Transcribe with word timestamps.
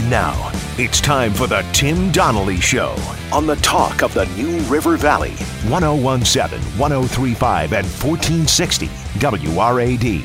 And 0.00 0.08
now, 0.08 0.50
it's 0.78 0.98
time 0.98 1.34
for 1.34 1.46
the 1.46 1.60
Tim 1.74 2.10
Donnelly 2.10 2.58
Show 2.58 2.96
on 3.30 3.46
the 3.46 3.56
talk 3.56 4.02
of 4.02 4.14
the 4.14 4.24
New 4.28 4.56
River 4.60 4.96
Valley, 4.96 5.32
1017, 5.68 6.58
1035, 6.78 7.72
and 7.74 7.86
1460 7.86 8.86
WRAD. 9.18 10.24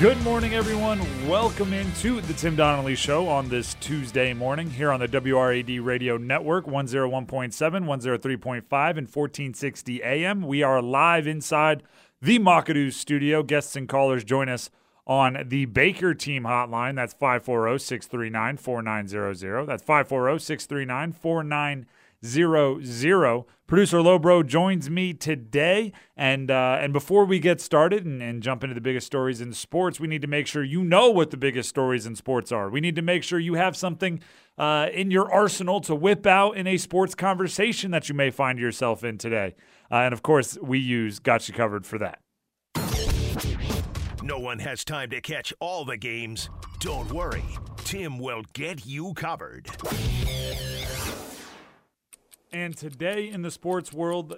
Good 0.00 0.22
morning, 0.22 0.54
everyone. 0.54 1.00
Welcome 1.28 1.72
into 1.72 2.20
the 2.20 2.32
Tim 2.32 2.54
Donnelly 2.54 2.94
Show 2.94 3.26
on 3.26 3.48
this 3.48 3.74
Tuesday 3.80 4.32
morning 4.32 4.70
here 4.70 4.92
on 4.92 5.00
the 5.00 5.08
WRAD 5.08 5.84
Radio 5.84 6.16
Network, 6.16 6.66
101.7, 6.66 7.26
103.5, 7.26 7.88
and 7.88 8.70
1460 8.70 10.02
AM. 10.04 10.42
We 10.42 10.62
are 10.62 10.80
live 10.80 11.26
inside 11.26 11.82
the 12.22 12.38
Mockadoo 12.38 12.92
studio. 12.92 13.42
Guests 13.42 13.74
and 13.74 13.88
callers 13.88 14.22
join 14.22 14.48
us 14.48 14.70
on 15.10 15.44
the 15.48 15.64
Baker 15.64 16.14
Team 16.14 16.44
hotline. 16.44 16.94
That's 16.94 17.12
540 17.12 17.80
639 17.80 18.56
4900. 18.56 19.66
That's 19.66 19.82
540 19.82 20.38
639 20.38 21.12
4900. 21.12 23.44
Producer 23.66 23.98
Lobro 23.98 24.46
joins 24.46 24.88
me 24.88 25.12
today. 25.12 25.92
And 26.16 26.48
uh, 26.48 26.78
and 26.80 26.92
before 26.92 27.24
we 27.24 27.40
get 27.40 27.60
started 27.60 28.06
and, 28.06 28.22
and 28.22 28.40
jump 28.40 28.62
into 28.62 28.74
the 28.74 28.80
biggest 28.80 29.08
stories 29.08 29.40
in 29.40 29.52
sports, 29.52 29.98
we 29.98 30.06
need 30.06 30.22
to 30.22 30.28
make 30.28 30.46
sure 30.46 30.62
you 30.62 30.84
know 30.84 31.10
what 31.10 31.32
the 31.32 31.36
biggest 31.36 31.68
stories 31.68 32.06
in 32.06 32.14
sports 32.14 32.52
are. 32.52 32.70
We 32.70 32.80
need 32.80 32.94
to 32.94 33.02
make 33.02 33.24
sure 33.24 33.40
you 33.40 33.54
have 33.54 33.76
something 33.76 34.22
uh, 34.58 34.90
in 34.92 35.10
your 35.10 35.28
arsenal 35.32 35.80
to 35.80 35.96
whip 35.96 36.24
out 36.24 36.56
in 36.56 36.68
a 36.68 36.76
sports 36.76 37.16
conversation 37.16 37.90
that 37.90 38.08
you 38.08 38.14
may 38.14 38.30
find 38.30 38.60
yourself 38.60 39.02
in 39.02 39.18
today. 39.18 39.56
Uh, 39.90 39.96
and 39.96 40.12
of 40.12 40.22
course, 40.22 40.56
we 40.62 40.78
use 40.78 41.18
Got 41.18 41.48
You 41.48 41.54
Covered 41.54 41.84
for 41.84 41.98
that. 41.98 42.20
No 44.30 44.38
one 44.38 44.60
has 44.60 44.84
time 44.84 45.10
to 45.10 45.20
catch 45.20 45.52
all 45.58 45.84
the 45.84 45.96
games. 45.96 46.50
Don't 46.78 47.10
worry, 47.10 47.42
Tim 47.78 48.20
will 48.20 48.44
get 48.52 48.86
you 48.86 49.12
covered. 49.12 49.68
And 52.52 52.76
today 52.76 53.28
in 53.28 53.42
the 53.42 53.50
sports 53.50 53.92
world, 53.92 54.36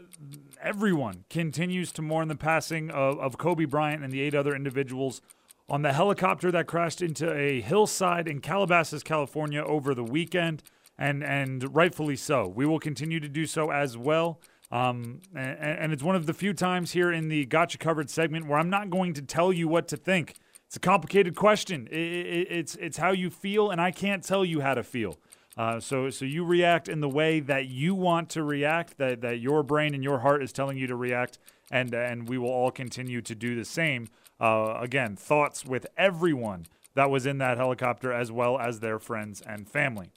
everyone 0.62 1.26
continues 1.28 1.92
to 1.92 2.00
mourn 2.00 2.28
the 2.28 2.36
passing 2.36 2.90
of, 2.90 3.20
of 3.20 3.36
Kobe 3.36 3.66
Bryant 3.66 4.02
and 4.02 4.10
the 4.10 4.22
eight 4.22 4.34
other 4.34 4.56
individuals 4.56 5.20
on 5.68 5.82
the 5.82 5.92
helicopter 5.92 6.50
that 6.50 6.66
crashed 6.66 7.02
into 7.02 7.30
a 7.30 7.60
hillside 7.60 8.26
in 8.26 8.40
Calabasas, 8.40 9.02
California 9.02 9.62
over 9.62 9.94
the 9.94 10.02
weekend, 10.02 10.62
and, 10.96 11.22
and 11.22 11.76
rightfully 11.76 12.16
so. 12.16 12.48
We 12.48 12.64
will 12.64 12.80
continue 12.80 13.20
to 13.20 13.28
do 13.28 13.44
so 13.44 13.70
as 13.70 13.98
well. 13.98 14.40
Um, 14.72 15.20
and, 15.36 15.58
and, 15.58 15.92
it's 15.92 16.02
one 16.02 16.16
of 16.16 16.24
the 16.24 16.32
few 16.32 16.54
times 16.54 16.92
here 16.92 17.12
in 17.12 17.28
the 17.28 17.44
Gotcha 17.44 17.76
Covered 17.76 18.08
segment 18.08 18.46
where 18.46 18.58
I'm 18.58 18.70
not 18.70 18.88
going 18.88 19.12
to 19.12 19.22
tell 19.22 19.52
you 19.52 19.68
what 19.68 19.86
to 19.88 19.98
think. 19.98 20.36
It's 20.66 20.76
a 20.76 20.80
complicated 20.80 21.36
question. 21.36 21.86
It, 21.90 21.98
it, 21.98 22.46
it's 22.50 22.74
it's 22.76 22.96
how 22.96 23.12
you 23.12 23.28
feel, 23.28 23.70
and 23.70 23.82
I 23.82 23.90
can't 23.90 24.24
tell 24.24 24.46
you 24.46 24.62
how 24.62 24.72
to 24.72 24.82
feel. 24.82 25.18
Uh, 25.58 25.78
so 25.78 26.08
so 26.08 26.24
you 26.24 26.42
react 26.42 26.88
in 26.88 27.00
the 27.02 27.08
way 27.10 27.40
that 27.40 27.66
you 27.66 27.94
want 27.94 28.30
to 28.30 28.42
react, 28.42 28.96
that 28.96 29.20
that 29.20 29.40
your 29.40 29.62
brain 29.62 29.92
and 29.94 30.02
your 30.02 30.20
heart 30.20 30.42
is 30.42 30.52
telling 30.52 30.78
you 30.78 30.86
to 30.86 30.96
react, 30.96 31.38
and 31.70 31.92
and 31.92 32.26
we 32.26 32.38
will 32.38 32.48
all 32.48 32.70
continue 32.70 33.20
to 33.20 33.34
do 33.34 33.54
the 33.54 33.66
same. 33.66 34.08
Uh, 34.40 34.78
again, 34.80 35.16
thoughts 35.16 35.66
with 35.66 35.86
everyone 35.98 36.64
that 36.94 37.10
was 37.10 37.26
in 37.26 37.36
that 37.36 37.58
helicopter, 37.58 38.10
as 38.10 38.32
well 38.32 38.58
as 38.58 38.80
their 38.80 38.98
friends 38.98 39.42
and 39.42 39.68
family. 39.68 40.10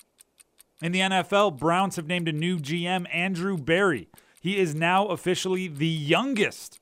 In 0.82 0.94
the 0.94 1.00
NFL, 1.00 1.58
Browns 1.58 1.98
have 1.98 2.08
named 2.08 2.30
a 2.30 2.34
new 2.34 2.58
GM, 2.58 3.06
Andrew 3.14 3.58
Berry. 3.58 4.08
He 4.46 4.60
is 4.60 4.76
now 4.76 5.08
officially 5.08 5.68
the 5.68 5.88
youngest 5.88 6.80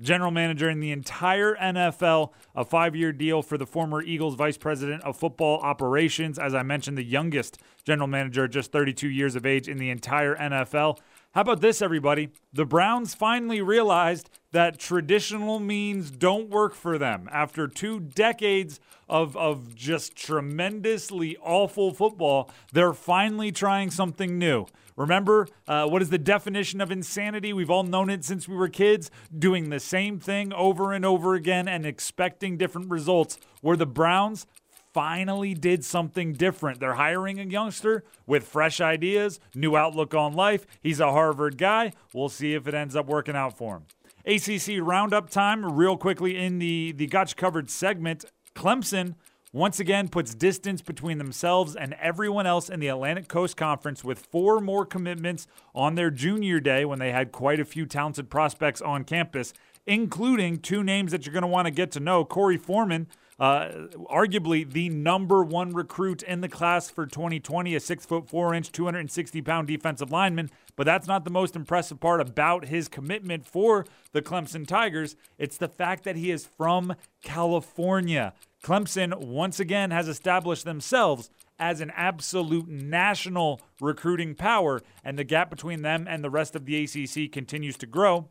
general 0.00 0.30
manager 0.30 0.70
in 0.70 0.78
the 0.78 0.92
entire 0.92 1.56
NFL, 1.56 2.30
a 2.54 2.64
five 2.64 2.94
year 2.94 3.10
deal 3.10 3.42
for 3.42 3.58
the 3.58 3.66
former 3.66 4.00
Eagles 4.00 4.36
vice 4.36 4.56
president 4.56 5.02
of 5.02 5.16
football 5.16 5.58
operations. 5.58 6.38
As 6.38 6.54
I 6.54 6.62
mentioned, 6.62 6.96
the 6.96 7.02
youngest 7.02 7.58
general 7.82 8.06
manager, 8.06 8.46
just 8.46 8.70
32 8.70 9.08
years 9.08 9.34
of 9.34 9.44
age 9.44 9.68
in 9.68 9.78
the 9.78 9.90
entire 9.90 10.36
NFL. 10.36 10.98
How 11.34 11.40
about 11.40 11.60
this, 11.60 11.82
everybody? 11.82 12.28
The 12.52 12.64
Browns 12.64 13.12
finally 13.12 13.60
realized 13.60 14.30
that 14.52 14.78
traditional 14.78 15.58
means 15.58 16.12
don't 16.12 16.48
work 16.48 16.76
for 16.76 16.96
them. 16.96 17.28
After 17.32 17.66
two 17.66 17.98
decades 17.98 18.78
of, 19.08 19.36
of 19.36 19.74
just 19.74 20.14
tremendously 20.14 21.36
awful 21.38 21.92
football, 21.92 22.52
they're 22.72 22.92
finally 22.92 23.50
trying 23.50 23.90
something 23.90 24.38
new. 24.38 24.66
Remember, 24.94 25.48
uh, 25.66 25.88
what 25.88 26.02
is 26.02 26.10
the 26.10 26.18
definition 26.18 26.80
of 26.80 26.92
insanity? 26.92 27.52
We've 27.52 27.68
all 27.68 27.82
known 27.82 28.10
it 28.10 28.24
since 28.24 28.46
we 28.46 28.54
were 28.54 28.68
kids, 28.68 29.10
doing 29.36 29.70
the 29.70 29.80
same 29.80 30.20
thing 30.20 30.52
over 30.52 30.92
and 30.92 31.04
over 31.04 31.34
again 31.34 31.66
and 31.66 31.84
expecting 31.84 32.56
different 32.56 32.92
results. 32.92 33.38
Where 33.60 33.76
the 33.76 33.86
Browns 33.86 34.46
finally 34.94 35.52
did 35.52 35.84
something 35.84 36.32
different. 36.32 36.80
They're 36.80 36.94
hiring 36.94 37.40
a 37.40 37.44
youngster 37.44 38.04
with 38.26 38.44
fresh 38.44 38.80
ideas, 38.80 39.40
new 39.54 39.76
outlook 39.76 40.14
on 40.14 40.32
life. 40.32 40.66
He's 40.80 41.00
a 41.00 41.10
Harvard 41.10 41.58
guy. 41.58 41.92
We'll 42.14 42.28
see 42.30 42.54
if 42.54 42.66
it 42.66 42.74
ends 42.74 42.96
up 42.96 43.06
working 43.06 43.36
out 43.36 43.58
for 43.58 43.76
him. 43.76 43.84
ACC 44.24 44.78
roundup 44.80 45.28
time, 45.28 45.66
real 45.66 45.98
quickly 45.98 46.38
in 46.38 46.58
the 46.58 46.92
the 46.92 47.06
Gotcha 47.06 47.34
Covered 47.34 47.68
segment. 47.68 48.24
Clemson 48.54 49.16
once 49.52 49.78
again 49.78 50.08
puts 50.08 50.34
distance 50.34 50.80
between 50.80 51.18
themselves 51.18 51.76
and 51.76 51.94
everyone 51.94 52.46
else 52.46 52.70
in 52.70 52.80
the 52.80 52.88
Atlantic 52.88 53.28
Coast 53.28 53.56
Conference 53.56 54.02
with 54.02 54.18
four 54.18 54.60
more 54.60 54.86
commitments 54.86 55.46
on 55.74 55.94
their 55.94 56.10
junior 56.10 56.58
day 56.58 56.84
when 56.84 56.98
they 56.98 57.12
had 57.12 57.32
quite 57.32 57.60
a 57.60 57.64
few 57.64 57.84
talented 57.84 58.30
prospects 58.30 58.80
on 58.80 59.04
campus, 59.04 59.52
including 59.86 60.58
two 60.58 60.82
names 60.82 61.12
that 61.12 61.26
you're 61.26 61.32
going 61.32 61.42
to 61.42 61.48
want 61.48 61.66
to 61.66 61.70
get 61.70 61.92
to 61.92 62.00
know 62.00 62.24
Corey 62.24 62.56
Foreman. 62.56 63.06
Uh, 63.38 63.88
arguably 64.10 64.70
the 64.70 64.88
number 64.88 65.42
one 65.42 65.72
recruit 65.72 66.22
in 66.22 66.40
the 66.40 66.48
class 66.48 66.88
for 66.88 67.06
2020, 67.06 67.74
a 67.74 67.80
six 67.80 68.06
foot 68.06 68.28
four 68.28 68.54
inch, 68.54 68.70
260 68.70 69.42
pound 69.42 69.66
defensive 69.66 70.10
lineman. 70.10 70.50
But 70.76 70.84
that's 70.84 71.08
not 71.08 71.24
the 71.24 71.30
most 71.30 71.56
impressive 71.56 72.00
part 72.00 72.20
about 72.20 72.66
his 72.66 72.88
commitment 72.88 73.46
for 73.46 73.86
the 74.12 74.22
Clemson 74.22 74.66
Tigers. 74.66 75.16
It's 75.38 75.56
the 75.56 75.68
fact 75.68 76.04
that 76.04 76.16
he 76.16 76.30
is 76.30 76.46
from 76.46 76.94
California. 77.22 78.34
Clemson 78.62 79.18
once 79.18 79.60
again 79.60 79.90
has 79.90 80.08
established 80.08 80.64
themselves 80.64 81.28
as 81.58 81.80
an 81.80 81.92
absolute 81.94 82.68
national 82.68 83.60
recruiting 83.80 84.34
power, 84.34 84.82
and 85.04 85.18
the 85.18 85.24
gap 85.24 85.50
between 85.50 85.82
them 85.82 86.06
and 86.08 86.24
the 86.24 86.30
rest 86.30 86.56
of 86.56 86.64
the 86.64 86.82
ACC 86.82 87.30
continues 87.30 87.76
to 87.76 87.86
grow. 87.86 88.28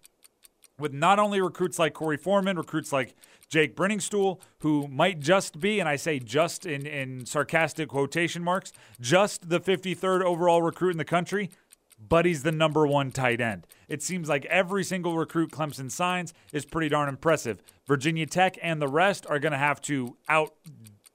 With 0.79 0.93
not 0.93 1.19
only 1.19 1.39
recruits 1.39 1.77
like 1.77 1.93
Corey 1.93 2.17
Foreman, 2.17 2.57
recruits 2.57 2.91
like 2.91 3.15
Jake 3.47 3.75
Briningstool, 3.75 4.39
who 4.59 4.87
might 4.87 5.19
just 5.19 5.59
be, 5.59 5.79
and 5.79 5.87
I 5.87 5.95
say 5.95 6.17
just 6.19 6.65
in, 6.65 6.87
in 6.87 7.25
sarcastic 7.25 7.89
quotation 7.89 8.43
marks, 8.43 8.73
just 8.99 9.49
the 9.49 9.59
53rd 9.59 10.23
overall 10.23 10.63
recruit 10.63 10.91
in 10.91 10.97
the 10.97 11.05
country, 11.05 11.51
but 11.99 12.25
he's 12.25 12.43
the 12.43 12.51
number 12.51 12.87
one 12.87 13.11
tight 13.11 13.39
end. 13.39 13.67
It 13.87 14.01
seems 14.01 14.27
like 14.27 14.45
every 14.45 14.83
single 14.83 15.15
recruit 15.15 15.51
Clemson 15.51 15.91
signs 15.91 16.33
is 16.51 16.65
pretty 16.65 16.89
darn 16.89 17.07
impressive. 17.07 17.61
Virginia 17.85 18.25
Tech 18.25 18.57
and 18.61 18.81
the 18.81 18.87
rest 18.87 19.25
are 19.29 19.39
going 19.39 19.51
to 19.51 19.57
have 19.57 19.81
to 19.81 20.17
out 20.27 20.53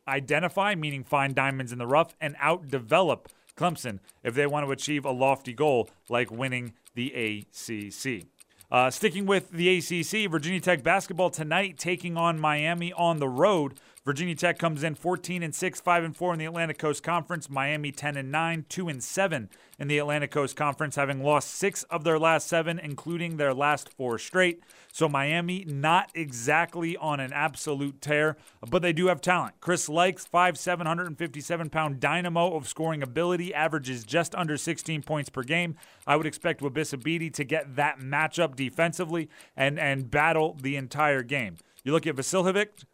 identify, 0.06 0.74
meaning 0.74 1.04
find 1.04 1.34
diamonds 1.34 1.72
in 1.72 1.78
the 1.78 1.86
rough, 1.86 2.14
and 2.20 2.36
out 2.40 2.68
develop 2.68 3.28
Clemson 3.56 3.98
if 4.22 4.34
they 4.34 4.46
want 4.46 4.64
to 4.64 4.72
achieve 4.72 5.04
a 5.04 5.10
lofty 5.10 5.52
goal 5.52 5.90
like 6.08 6.30
winning 6.30 6.72
the 6.94 7.12
ACC. 7.12 8.26
Uh, 8.70 8.90
sticking 8.90 9.24
with 9.24 9.50
the 9.50 9.78
ACC, 9.78 10.30
Virginia 10.30 10.60
Tech 10.60 10.82
basketball 10.82 11.30
tonight 11.30 11.78
taking 11.78 12.18
on 12.18 12.38
Miami 12.38 12.92
on 12.92 13.18
the 13.18 13.28
road. 13.28 13.74
Virginia 14.08 14.34
Tech 14.34 14.58
comes 14.58 14.82
in 14.82 14.94
14 14.94 15.42
and 15.42 15.54
6, 15.54 15.80
5 15.82 16.02
and 16.02 16.16
4 16.16 16.32
in 16.32 16.38
the 16.38 16.46
Atlantic 16.46 16.78
Coast 16.78 17.02
Conference. 17.02 17.50
Miami 17.50 17.92
10 17.92 18.16
and 18.16 18.32
9, 18.32 18.64
2 18.66 18.88
and 18.88 19.04
7 19.04 19.50
in 19.78 19.86
the 19.86 19.98
Atlantic 19.98 20.30
Coast 20.30 20.56
Conference, 20.56 20.96
having 20.96 21.22
lost 21.22 21.50
six 21.50 21.82
of 21.90 22.04
their 22.04 22.18
last 22.18 22.48
seven, 22.48 22.78
including 22.78 23.36
their 23.36 23.52
last 23.52 23.90
four 23.90 24.18
straight. 24.18 24.62
So 24.94 25.10
Miami 25.10 25.62
not 25.66 26.10
exactly 26.14 26.96
on 26.96 27.20
an 27.20 27.34
absolute 27.34 28.00
tear, 28.00 28.38
but 28.66 28.80
they 28.80 28.94
do 28.94 29.08
have 29.08 29.20
talent. 29.20 29.56
Chris 29.60 29.90
Lykes, 29.90 30.26
5 30.26 30.56
757 30.56 31.68
pound 31.68 32.00
dynamo 32.00 32.56
of 32.56 32.66
scoring 32.66 33.02
ability, 33.02 33.52
averages 33.52 34.04
just 34.04 34.34
under 34.34 34.56
16 34.56 35.02
points 35.02 35.28
per 35.28 35.42
game. 35.42 35.76
I 36.06 36.16
would 36.16 36.26
expect 36.26 36.62
Wabissa 36.62 37.34
to 37.34 37.44
get 37.44 37.76
that 37.76 37.98
matchup 37.98 38.56
defensively 38.56 39.28
and, 39.54 39.78
and 39.78 40.10
battle 40.10 40.56
the 40.58 40.76
entire 40.76 41.22
game. 41.22 41.56
You 41.84 41.92
look 41.92 42.06
at 42.06 42.16
Vasiljevic, 42.16 42.84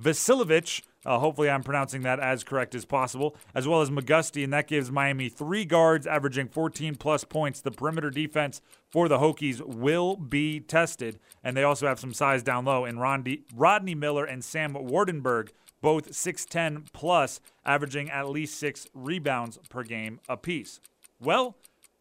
Vasiljevic. 0.00 0.82
Uh, 1.06 1.18
hopefully, 1.18 1.50
I'm 1.50 1.62
pronouncing 1.62 2.02
that 2.02 2.18
as 2.18 2.44
correct 2.44 2.74
as 2.74 2.86
possible, 2.86 3.36
as 3.54 3.68
well 3.68 3.82
as 3.82 3.90
McGusty, 3.90 4.42
and 4.42 4.52
that 4.54 4.66
gives 4.66 4.90
Miami 4.90 5.28
three 5.28 5.64
guards 5.66 6.06
averaging 6.06 6.48
14 6.48 6.94
plus 6.96 7.24
points. 7.24 7.60
The 7.60 7.70
perimeter 7.70 8.10
defense 8.10 8.62
for 8.90 9.06
the 9.08 9.18
Hokies 9.18 9.60
will 9.60 10.16
be 10.16 10.60
tested, 10.60 11.18
and 11.42 11.56
they 11.56 11.62
also 11.62 11.86
have 11.86 12.00
some 12.00 12.14
size 12.14 12.42
down 12.42 12.64
low 12.64 12.86
in 12.86 12.98
Rodney, 12.98 13.42
Rodney 13.54 13.94
Miller 13.94 14.24
and 14.24 14.42
Sam 14.42 14.72
Waardenburg, 14.72 15.50
both 15.82 16.12
6'10 16.12 16.90
plus, 16.94 17.40
averaging 17.66 18.10
at 18.10 18.30
least 18.30 18.58
six 18.58 18.86
rebounds 18.94 19.58
per 19.68 19.82
game 19.82 20.20
apiece. 20.26 20.80
Well, 21.20 21.56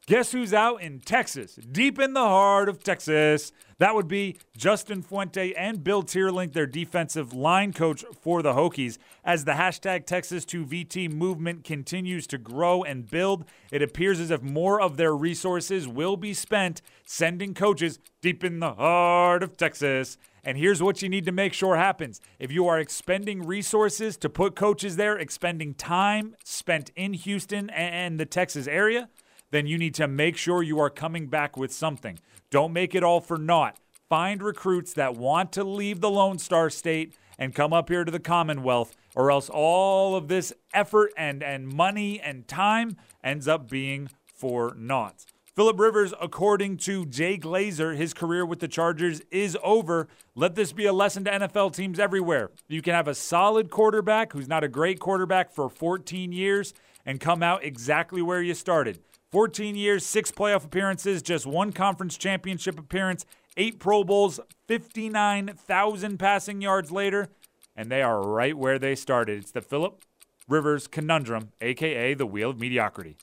Guess 0.05 0.33
who's 0.33 0.53
out 0.53 0.81
in 0.81 0.99
Texas, 0.99 1.55
deep 1.55 1.97
in 1.97 2.13
the 2.13 2.19
heart 2.19 2.67
of 2.67 2.83
Texas? 2.83 3.53
That 3.77 3.95
would 3.95 4.09
be 4.09 4.35
Justin 4.57 5.01
Fuente 5.01 5.53
and 5.53 5.81
Bill 5.81 6.03
Teerlinck, 6.03 6.51
their 6.51 6.65
defensive 6.65 7.31
line 7.31 7.71
coach 7.71 8.03
for 8.19 8.41
the 8.41 8.51
Hokies. 8.51 8.97
As 9.23 9.45
the 9.45 9.53
hashtag 9.53 10.05
Texas2VT 10.05 11.09
movement 11.09 11.63
continues 11.63 12.27
to 12.27 12.37
grow 12.37 12.83
and 12.83 13.09
build, 13.09 13.45
it 13.71 13.81
appears 13.81 14.19
as 14.19 14.29
if 14.29 14.41
more 14.41 14.81
of 14.81 14.97
their 14.97 15.15
resources 15.15 15.87
will 15.87 16.17
be 16.17 16.33
spent 16.33 16.81
sending 17.05 17.53
coaches 17.53 17.97
deep 18.21 18.43
in 18.43 18.59
the 18.59 18.73
heart 18.73 19.41
of 19.41 19.55
Texas. 19.55 20.17
And 20.43 20.57
here's 20.57 20.83
what 20.83 21.01
you 21.01 21.07
need 21.07 21.23
to 21.27 21.31
make 21.31 21.53
sure 21.53 21.77
happens. 21.77 22.19
If 22.39 22.51
you 22.51 22.67
are 22.67 22.77
expending 22.77 23.47
resources 23.47 24.17
to 24.17 24.29
put 24.29 24.57
coaches 24.57 24.97
there, 24.97 25.17
expending 25.17 25.73
time 25.75 26.35
spent 26.43 26.91
in 26.97 27.13
Houston 27.13 27.69
and 27.69 28.19
the 28.19 28.25
Texas 28.25 28.67
area, 28.67 29.07
then 29.53 29.67
you 29.67 29.77
need 29.77 29.93
to 29.95 30.07
make 30.07 30.35
sure 30.35 30.63
you 30.63 30.79
are 30.79 30.89
coming 30.89 31.27
back 31.27 31.55
with 31.55 31.71
something. 31.71 32.19
Don't 32.49 32.73
make 32.73 32.95
it 32.95 33.03
all 33.03 33.21
for 33.21 33.37
naught. 33.37 33.77
Find 34.09 34.41
recruits 34.41 34.93
that 34.93 35.15
want 35.15 35.51
to 35.53 35.63
leave 35.63 36.01
the 36.01 36.09
Lone 36.09 36.39
Star 36.39 36.69
State 36.69 37.15
and 37.37 37.55
come 37.55 37.73
up 37.73 37.89
here 37.89 38.03
to 38.03 38.11
the 38.11 38.19
Commonwealth, 38.19 38.95
or 39.15 39.31
else 39.31 39.49
all 39.49 40.15
of 40.15 40.27
this 40.27 40.53
effort 40.73 41.11
and, 41.17 41.43
and 41.43 41.67
money 41.67 42.19
and 42.19 42.47
time 42.47 42.97
ends 43.23 43.47
up 43.47 43.69
being 43.69 44.09
for 44.33 44.75
naught. 44.77 45.25
Philip 45.55 45.79
Rivers, 45.79 46.15
according 46.19 46.77
to 46.77 47.05
Jay 47.05 47.37
Glazer, 47.37 47.95
his 47.95 48.11
career 48.13 48.43
with 48.43 48.59
the 48.59 48.67
Chargers 48.67 49.21
is 49.29 49.55
over. 49.63 50.07
Let 50.33 50.55
this 50.55 50.73
be 50.73 50.87
a 50.87 50.93
lesson 50.93 51.25
to 51.25 51.31
NFL 51.31 51.75
teams 51.75 51.99
everywhere. 51.99 52.49
You 52.67 52.81
can 52.81 52.95
have 52.95 53.07
a 53.07 53.13
solid 53.13 53.69
quarterback 53.69 54.33
who's 54.33 54.47
not 54.47 54.63
a 54.63 54.67
great 54.67 54.99
quarterback 54.99 55.51
for 55.51 55.69
14 55.69 56.31
years 56.31 56.73
and 57.05 57.19
come 57.19 57.43
out 57.43 57.63
exactly 57.63 58.21
where 58.21 58.41
you 58.41 58.55
started. 58.55 58.99
14 59.33 59.75
years, 59.75 60.05
six 60.05 60.31
playoff 60.31 60.63
appearances, 60.63 61.23
just 61.23 61.47
one 61.47 61.71
conference 61.71 62.19
championship 62.19 62.77
appearance, 62.77 63.25
eight 63.57 63.79
Pro 63.79 64.03
Bowls, 64.03 64.39
59,000 64.67 66.19
passing 66.19 66.61
yards 66.61 66.91
later, 66.91 67.29
and 67.75 67.89
they 67.89 68.03
are 68.03 68.21
right 68.21 68.55
where 68.55 68.77
they 68.77 68.93
started. 68.93 69.39
It's 69.39 69.49
the 69.49 69.61
Philip 69.61 70.03
Rivers 70.47 70.85
conundrum, 70.85 71.49
aka 71.61 72.13
the 72.13 72.27
wheel 72.27 72.51
of 72.51 72.59
mediocrity. 72.59 73.17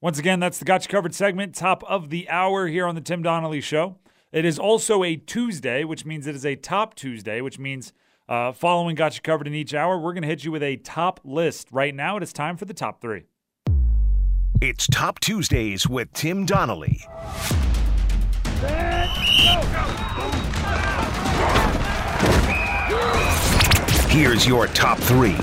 Once 0.00 0.18
again, 0.18 0.40
that's 0.40 0.58
the 0.58 0.64
Gotcha 0.64 0.88
Covered 0.88 1.14
segment, 1.14 1.54
top 1.54 1.84
of 1.84 2.10
the 2.10 2.28
hour 2.28 2.66
here 2.66 2.88
on 2.88 2.96
the 2.96 3.00
Tim 3.00 3.22
Donnelly 3.22 3.60
Show. 3.60 3.96
It 4.32 4.44
is 4.44 4.58
also 4.58 5.04
a 5.04 5.14
Tuesday, 5.14 5.84
which 5.84 6.04
means 6.04 6.26
it 6.26 6.34
is 6.34 6.44
a 6.44 6.56
top 6.56 6.96
Tuesday, 6.96 7.40
which 7.40 7.60
means 7.60 7.92
uh, 8.28 8.52
following 8.52 8.94
Got 8.94 9.16
You 9.16 9.22
Covered 9.22 9.46
in 9.46 9.54
each 9.54 9.74
hour, 9.74 9.98
we're 9.98 10.12
going 10.12 10.22
to 10.22 10.28
hit 10.28 10.44
you 10.44 10.52
with 10.52 10.62
a 10.62 10.76
top 10.76 11.20
list. 11.24 11.68
Right 11.72 11.94
now, 11.94 12.16
it 12.16 12.22
is 12.22 12.32
time 12.32 12.56
for 12.56 12.64
the 12.64 12.74
top 12.74 13.00
three. 13.00 13.24
It's 14.60 14.88
Top 14.88 15.20
Tuesdays 15.20 15.88
with 15.88 16.12
Tim 16.12 16.44
Donnelly. 16.44 17.06
Here's 24.08 24.46
your 24.46 24.66
top 24.68 24.98
three. 24.98 25.36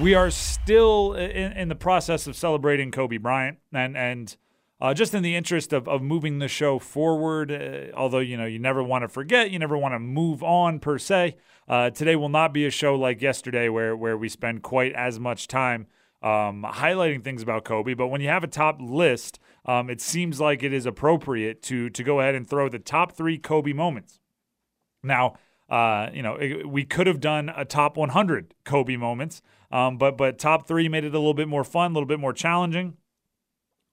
We 0.00 0.14
are 0.14 0.30
still 0.30 1.14
in, 1.14 1.52
in 1.52 1.68
the 1.68 1.74
process 1.74 2.26
of 2.26 2.36
celebrating 2.36 2.92
Kobe 2.92 3.16
Bryant, 3.16 3.58
and 3.72 3.96
and 3.96 4.36
uh, 4.80 4.92
just 4.92 5.14
in 5.14 5.22
the 5.22 5.34
interest 5.34 5.72
of, 5.72 5.88
of 5.88 6.02
moving 6.02 6.38
the 6.38 6.48
show 6.48 6.78
forward, 6.78 7.50
uh, 7.50 7.96
although 7.96 8.18
you 8.18 8.36
know 8.36 8.44
you 8.44 8.58
never 8.58 8.82
want 8.82 9.02
to 9.02 9.08
forget, 9.08 9.50
you 9.50 9.58
never 9.58 9.76
want 9.76 9.94
to 9.94 9.98
move 9.98 10.42
on 10.42 10.78
per 10.78 10.98
se. 10.98 11.36
Uh, 11.68 11.90
today 11.90 12.14
will 12.14 12.28
not 12.28 12.52
be 12.52 12.66
a 12.66 12.70
show 12.70 12.94
like 12.94 13.22
yesterday 13.22 13.68
where 13.68 13.96
where 13.96 14.16
we 14.16 14.28
spend 14.28 14.62
quite 14.62 14.92
as 14.92 15.18
much 15.18 15.48
time 15.48 15.86
um, 16.22 16.64
highlighting 16.68 17.24
things 17.24 17.42
about 17.42 17.64
Kobe. 17.64 17.94
But 17.94 18.08
when 18.08 18.20
you 18.20 18.28
have 18.28 18.44
a 18.44 18.48
top 18.48 18.78
list, 18.80 19.38
um, 19.64 19.88
it 19.88 20.00
seems 20.00 20.40
like 20.40 20.62
it 20.62 20.74
is 20.74 20.84
appropriate 20.84 21.62
to 21.64 21.88
to 21.90 22.02
go 22.04 22.20
ahead 22.20 22.34
and 22.34 22.48
throw 22.48 22.68
the 22.68 22.78
top 22.78 23.12
three 23.12 23.38
Kobe 23.38 23.72
moments. 23.72 24.20
Now, 25.02 25.36
uh, 25.70 26.10
you 26.12 26.22
know, 26.22 26.36
it, 26.36 26.68
we 26.68 26.84
could 26.84 27.06
have 27.06 27.20
done 27.20 27.50
a 27.56 27.64
top 27.64 27.96
100 27.96 28.54
Kobe 28.64 28.96
moments, 28.96 29.40
um, 29.70 29.96
but 29.96 30.18
but 30.18 30.38
top 30.38 30.68
three 30.68 30.86
made 30.90 31.04
it 31.04 31.14
a 31.14 31.18
little 31.18 31.32
bit 31.32 31.48
more 31.48 31.64
fun, 31.64 31.92
a 31.92 31.94
little 31.94 32.06
bit 32.06 32.20
more 32.20 32.34
challenging 32.34 32.98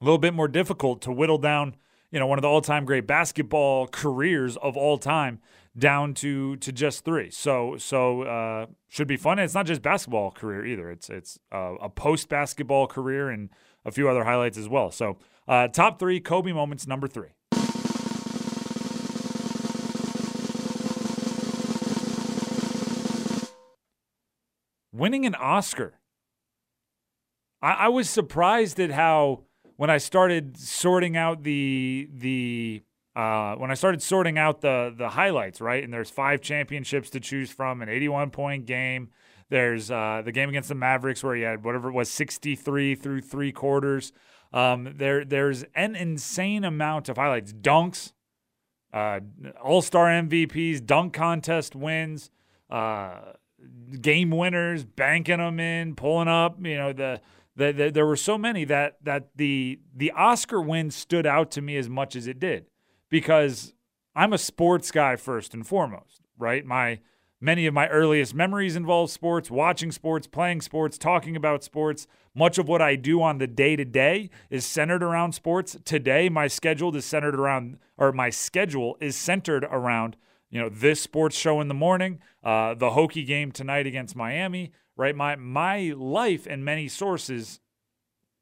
a 0.03 0.05
little 0.05 0.17
bit 0.17 0.33
more 0.33 0.49
difficult 0.49 1.01
to 1.01 1.13
whittle 1.13 1.37
down, 1.37 1.77
you 2.11 2.19
know, 2.19 2.27
one 2.27 2.37
of 2.37 2.41
the 2.41 2.47
all-time 2.49 2.83
great 2.83 3.07
basketball 3.07 3.87
careers 3.87 4.57
of 4.57 4.75
all 4.75 4.97
time 4.97 5.39
down 5.77 6.13
to 6.13 6.57
to 6.57 6.73
just 6.73 7.05
three. 7.05 7.31
So 7.31 7.77
so 7.77 8.23
uh, 8.23 8.65
should 8.89 9.07
be 9.07 9.15
fun. 9.15 9.39
And 9.39 9.45
it's 9.45 9.53
not 9.53 9.65
just 9.65 9.81
basketball 9.81 10.31
career 10.31 10.65
either. 10.65 10.91
It's 10.91 11.09
it's 11.09 11.39
uh, 11.53 11.75
a 11.81 11.89
post 11.89 12.27
basketball 12.27 12.85
career 12.85 13.29
and 13.29 13.49
a 13.85 13.91
few 13.91 14.09
other 14.09 14.25
highlights 14.25 14.57
as 14.57 14.67
well. 14.67 14.91
So 14.91 15.17
uh, 15.47 15.69
top 15.69 15.99
three 15.99 16.19
Kobe 16.19 16.51
moments, 16.51 16.85
number 16.85 17.07
three. 17.07 17.29
Winning 24.91 25.25
an 25.25 25.33
Oscar. 25.35 25.93
I, 27.61 27.85
I 27.85 27.87
was 27.87 28.09
surprised 28.09 28.81
at 28.81 28.91
how 28.91 29.45
when 29.77 29.89
I 29.89 29.97
started 29.97 30.57
sorting 30.57 31.17
out 31.17 31.43
the 31.43 32.09
the 32.13 32.83
uh, 33.15 33.55
when 33.55 33.69
I 33.69 33.75
started 33.75 34.01
sorting 34.01 34.37
out 34.37 34.61
the 34.61 34.93
the 34.95 35.09
highlights, 35.09 35.61
right? 35.61 35.83
And 35.83 35.93
there's 35.93 36.09
five 36.09 36.41
championships 36.41 37.09
to 37.11 37.19
choose 37.19 37.51
from, 37.51 37.81
an 37.81 37.89
81 37.89 38.31
point 38.31 38.65
game. 38.65 39.09
There's 39.49 39.91
uh, 39.91 40.21
the 40.25 40.31
game 40.31 40.49
against 40.49 40.69
the 40.69 40.75
Mavericks 40.75 41.23
where 41.23 41.35
he 41.35 41.43
had 41.43 41.63
whatever 41.63 41.89
it 41.89 41.93
was 41.93 42.09
63 42.09 42.95
through 42.95 43.21
three 43.21 43.51
quarters. 43.51 44.11
Um, 44.51 44.93
there 44.95 45.25
there's 45.25 45.63
an 45.75 45.95
insane 45.95 46.63
amount 46.63 47.09
of 47.09 47.17
highlights, 47.17 47.53
dunks, 47.53 48.13
uh, 48.93 49.19
All 49.61 49.81
Star 49.81 50.07
MVPs, 50.07 50.85
dunk 50.85 51.13
contest 51.13 51.75
wins, 51.75 52.29
uh, 52.69 53.33
game 53.99 54.29
winners, 54.29 54.85
banking 54.85 55.37
them 55.37 55.59
in, 55.59 55.95
pulling 55.95 56.27
up. 56.27 56.57
You 56.63 56.77
know 56.77 56.93
the 56.93 57.21
the, 57.55 57.71
the, 57.71 57.91
there 57.91 58.05
were 58.05 58.15
so 58.15 58.37
many 58.37 58.65
that 58.65 58.97
that 59.03 59.29
the 59.35 59.79
the 59.95 60.11
Oscar 60.11 60.61
win 60.61 60.91
stood 60.91 61.25
out 61.25 61.51
to 61.51 61.61
me 61.61 61.77
as 61.77 61.89
much 61.89 62.15
as 62.15 62.27
it 62.27 62.39
did 62.39 62.65
because 63.09 63.73
I'm 64.15 64.33
a 64.33 64.37
sports 64.37 64.91
guy 64.91 65.15
first 65.15 65.53
and 65.53 65.65
foremost, 65.65 66.21
right? 66.37 66.65
My 66.65 66.99
many 67.39 67.65
of 67.65 67.73
my 67.73 67.87
earliest 67.89 68.33
memories 68.33 68.75
involve 68.75 69.11
sports, 69.11 69.51
watching 69.51 69.91
sports, 69.91 70.27
playing 70.27 70.61
sports, 70.61 70.97
talking 70.97 71.35
about 71.35 71.63
sports. 71.63 72.07
Much 72.35 72.57
of 72.57 72.67
what 72.67 72.81
I 72.81 72.95
do 72.95 73.21
on 73.21 73.37
the 73.37 73.45
day 73.47 73.75
to 73.75 73.85
day 73.85 74.29
is 74.49 74.65
centered 74.65 75.03
around 75.03 75.33
sports. 75.33 75.77
Today, 75.85 76.29
my 76.29 76.47
schedule 76.47 76.95
is 76.95 77.05
centered 77.05 77.35
around, 77.35 77.77
or 77.97 78.11
my 78.11 78.31
schedule 78.31 78.97
is 78.99 79.15
centered 79.15 79.65
around, 79.65 80.15
you 80.49 80.59
know, 80.59 80.69
this 80.69 81.01
sports 81.01 81.35
show 81.35 81.61
in 81.61 81.67
the 81.67 81.75
morning, 81.75 82.19
uh, 82.43 82.73
the 82.73 82.91
Hokie 82.91 83.27
game 83.27 83.51
tonight 83.51 83.85
against 83.85 84.15
Miami, 84.15 84.71
right? 84.95 85.15
My 85.15 85.35
my 85.35 85.93
life 85.95 86.45
and 86.47 86.63
many 86.63 86.87
sources 86.87 87.59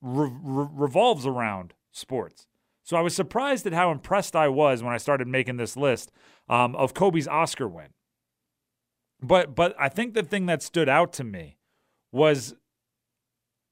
re- 0.02 0.32
re- 0.42 0.68
revolves 0.72 1.26
around 1.26 1.74
sports. 1.92 2.48
So 2.84 2.98
I 2.98 3.02
was 3.02 3.16
surprised 3.16 3.66
at 3.68 3.74
how 3.74 3.92
impressed 3.92 4.36
I 4.36 4.48
was 4.48 4.84
when 4.84 4.94
I 4.94 4.98
started 4.98 5.28
making 5.28 5.58
this 5.58 5.78
list 5.78 6.12
um, 6.50 6.76
of 6.76 6.94
Kobe's 6.94 7.28
Oscar 7.28 7.68
win. 7.68 7.90
But 9.22 9.56
but 9.56 9.76
I 9.80 9.88
think 9.90 10.14
the 10.14 10.24
thing 10.24 10.48
that 10.48 10.64
stood 10.64 10.90
out 10.90 11.14
to 11.14 11.24
me 11.24 11.58
was 12.12 12.56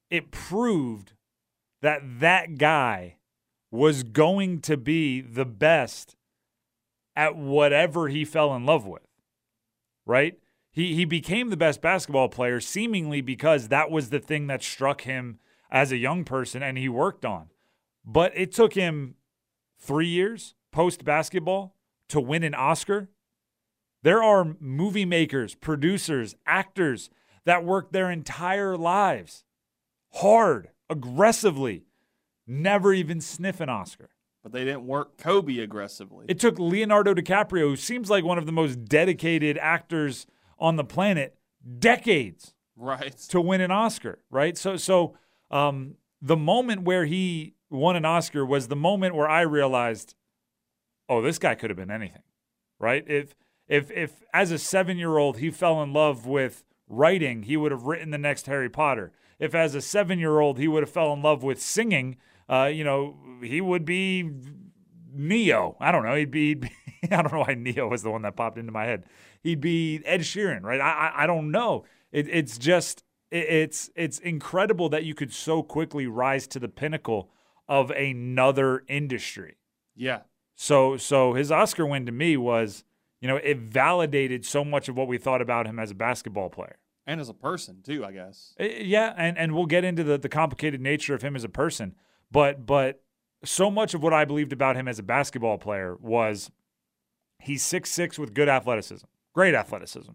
it 0.09 0.31
proved 0.31 1.13
that 1.81 2.01
that 2.19 2.57
guy 2.57 3.17
was 3.71 4.03
going 4.03 4.61
to 4.61 4.77
be 4.77 5.21
the 5.21 5.45
best 5.45 6.15
at 7.15 7.35
whatever 7.35 8.07
he 8.07 8.25
fell 8.25 8.55
in 8.55 8.65
love 8.65 8.85
with. 8.85 9.07
Right? 10.05 10.39
He 10.71 10.95
he 10.95 11.05
became 11.05 11.49
the 11.49 11.57
best 11.57 11.81
basketball 11.81 12.29
player 12.29 12.59
seemingly 12.59 13.21
because 13.21 13.67
that 13.67 13.89
was 13.89 14.09
the 14.09 14.19
thing 14.19 14.47
that 14.47 14.63
struck 14.63 15.01
him 15.01 15.39
as 15.71 15.91
a 15.91 15.97
young 15.97 16.23
person 16.23 16.63
and 16.63 16.77
he 16.77 16.89
worked 16.89 17.25
on. 17.25 17.49
But 18.05 18.31
it 18.35 18.51
took 18.51 18.73
him 18.73 19.15
3 19.79 20.07
years 20.07 20.55
post 20.71 21.03
basketball 21.03 21.75
to 22.09 22.19
win 22.19 22.43
an 22.43 22.55
Oscar. 22.55 23.09
There 24.03 24.23
are 24.23 24.55
movie 24.59 25.05
makers, 25.05 25.55
producers, 25.55 26.35
actors 26.45 27.09
that 27.45 27.65
work 27.65 27.91
their 27.91 28.09
entire 28.09 28.77
lives 28.77 29.43
hard, 30.13 30.69
aggressively, 30.89 31.85
never 32.47 32.93
even 32.93 33.21
sniff 33.21 33.59
an 33.59 33.69
Oscar. 33.69 34.09
But 34.41 34.53
they 34.53 34.63
didn't 34.63 34.87
work 34.87 35.17
Kobe 35.17 35.59
aggressively. 35.59 36.25
It 36.29 36.39
took 36.39 36.57
Leonardo 36.57 37.13
DiCaprio, 37.13 37.61
who 37.61 37.75
seems 37.75 38.09
like 38.09 38.23
one 38.23 38.37
of 38.37 38.45
the 38.45 38.51
most 38.51 38.85
dedicated 38.85 39.57
actors 39.57 40.25
on 40.59 40.75
the 40.75 40.83
planet 40.83 41.37
decades 41.79 42.53
right 42.75 43.17
to 43.29 43.41
win 43.41 43.61
an 43.61 43.71
Oscar, 43.71 44.19
right? 44.29 44.57
So 44.57 44.77
so 44.77 45.17
um, 45.51 45.95
the 46.21 46.37
moment 46.37 46.83
where 46.83 47.05
he 47.05 47.55
won 47.69 47.95
an 47.95 48.05
Oscar 48.05 48.45
was 48.45 48.67
the 48.67 48.75
moment 48.75 49.15
where 49.15 49.29
I 49.29 49.41
realized, 49.41 50.15
oh, 51.07 51.21
this 51.21 51.39
guy 51.39 51.55
could 51.55 51.69
have 51.69 51.77
been 51.77 51.91
anything, 51.91 52.23
right? 52.79 53.03
If 53.07 53.35
If 53.67 53.91
if 53.91 54.23
as 54.33 54.51
a 54.51 54.57
seven 54.57 54.97
year 54.97 55.17
old 55.17 55.37
he 55.37 55.51
fell 55.51 55.81
in 55.83 55.93
love 55.93 56.25
with 56.25 56.63
writing, 56.87 57.43
he 57.43 57.55
would 57.55 57.71
have 57.71 57.83
written 57.83 58.11
the 58.11 58.17
next 58.17 58.47
Harry 58.47 58.69
Potter. 58.69 59.11
If 59.39 59.55
as 59.55 59.75
a 59.75 59.81
seven 59.81 60.19
year 60.19 60.39
old 60.39 60.57
he 60.57 60.67
would 60.67 60.83
have 60.83 60.89
fell 60.89 61.13
in 61.13 61.21
love 61.21 61.43
with 61.43 61.61
singing, 61.61 62.17
uh, 62.49 62.65
you 62.65 62.83
know, 62.83 63.15
he 63.41 63.61
would 63.61 63.85
be 63.85 64.29
Ne-Yo. 65.13 65.77
I 65.79 65.91
don't 65.91 66.03
know. 66.03 66.15
He'd 66.15 66.31
be, 66.31 66.49
he'd 66.49 66.59
be 66.61 66.71
I 67.11 67.21
don't 67.21 67.31
know 67.31 67.39
why 67.39 67.53
Ne-Yo 67.53 67.87
was 67.87 68.03
the 68.03 68.11
one 68.11 68.23
that 68.23 68.35
popped 68.35 68.57
into 68.57 68.71
my 68.71 68.85
head. 68.85 69.05
He'd 69.41 69.61
be 69.61 70.01
Ed 70.05 70.21
Sheeran, 70.21 70.63
right? 70.63 70.81
I 70.81 70.91
I, 70.91 71.23
I 71.23 71.27
don't 71.27 71.51
know. 71.51 71.85
It, 72.11 72.27
it's 72.29 72.57
just 72.57 73.03
it, 73.31 73.45
it's 73.49 73.89
it's 73.95 74.19
incredible 74.19 74.89
that 74.89 75.03
you 75.05 75.15
could 75.15 75.33
so 75.33 75.63
quickly 75.63 76.07
rise 76.07 76.47
to 76.47 76.59
the 76.59 76.67
pinnacle 76.67 77.29
of 77.67 77.91
another 77.91 78.83
industry. 78.87 79.57
Yeah. 79.95 80.21
So 80.55 80.97
so 80.97 81.33
his 81.33 81.51
Oscar 81.51 81.85
win 81.85 82.05
to 82.05 82.11
me 82.11 82.35
was, 82.35 82.83
you 83.21 83.27
know, 83.27 83.37
it 83.37 83.59
validated 83.59 84.45
so 84.45 84.65
much 84.65 84.89
of 84.89 84.97
what 84.97 85.07
we 85.07 85.17
thought 85.17 85.41
about 85.41 85.67
him 85.67 85.79
as 85.79 85.91
a 85.91 85.95
basketball 85.95 86.49
player. 86.49 86.77
And 87.07 87.19
as 87.19 87.29
a 87.29 87.33
person 87.33 87.81
too, 87.81 88.05
I 88.05 88.11
guess. 88.11 88.53
Uh, 88.59 88.65
Yeah, 88.65 89.13
and, 89.17 89.37
and 89.37 89.55
we'll 89.55 89.65
get 89.65 89.83
into 89.83 90.03
the, 90.03 90.17
the 90.17 90.29
complicated 90.29 90.79
nature 90.79 91.15
of 91.15 91.21
him 91.21 91.35
as 91.35 91.43
a 91.43 91.49
person. 91.49 91.95
But 92.31 92.65
but 92.65 93.01
so 93.43 93.71
much 93.71 93.93
of 93.93 94.03
what 94.03 94.13
I 94.13 94.25
believed 94.25 94.51
about 94.51 94.75
him 94.75 94.87
as 94.87 94.99
a 94.99 95.03
basketball 95.03 95.57
player 95.57 95.95
was 95.99 96.51
he's 97.39 97.63
six 97.63 97.89
six 97.89 98.19
with 98.19 98.33
good 98.33 98.49
athleticism. 98.49 99.05
Great 99.33 99.55
athleticism. 99.55 100.11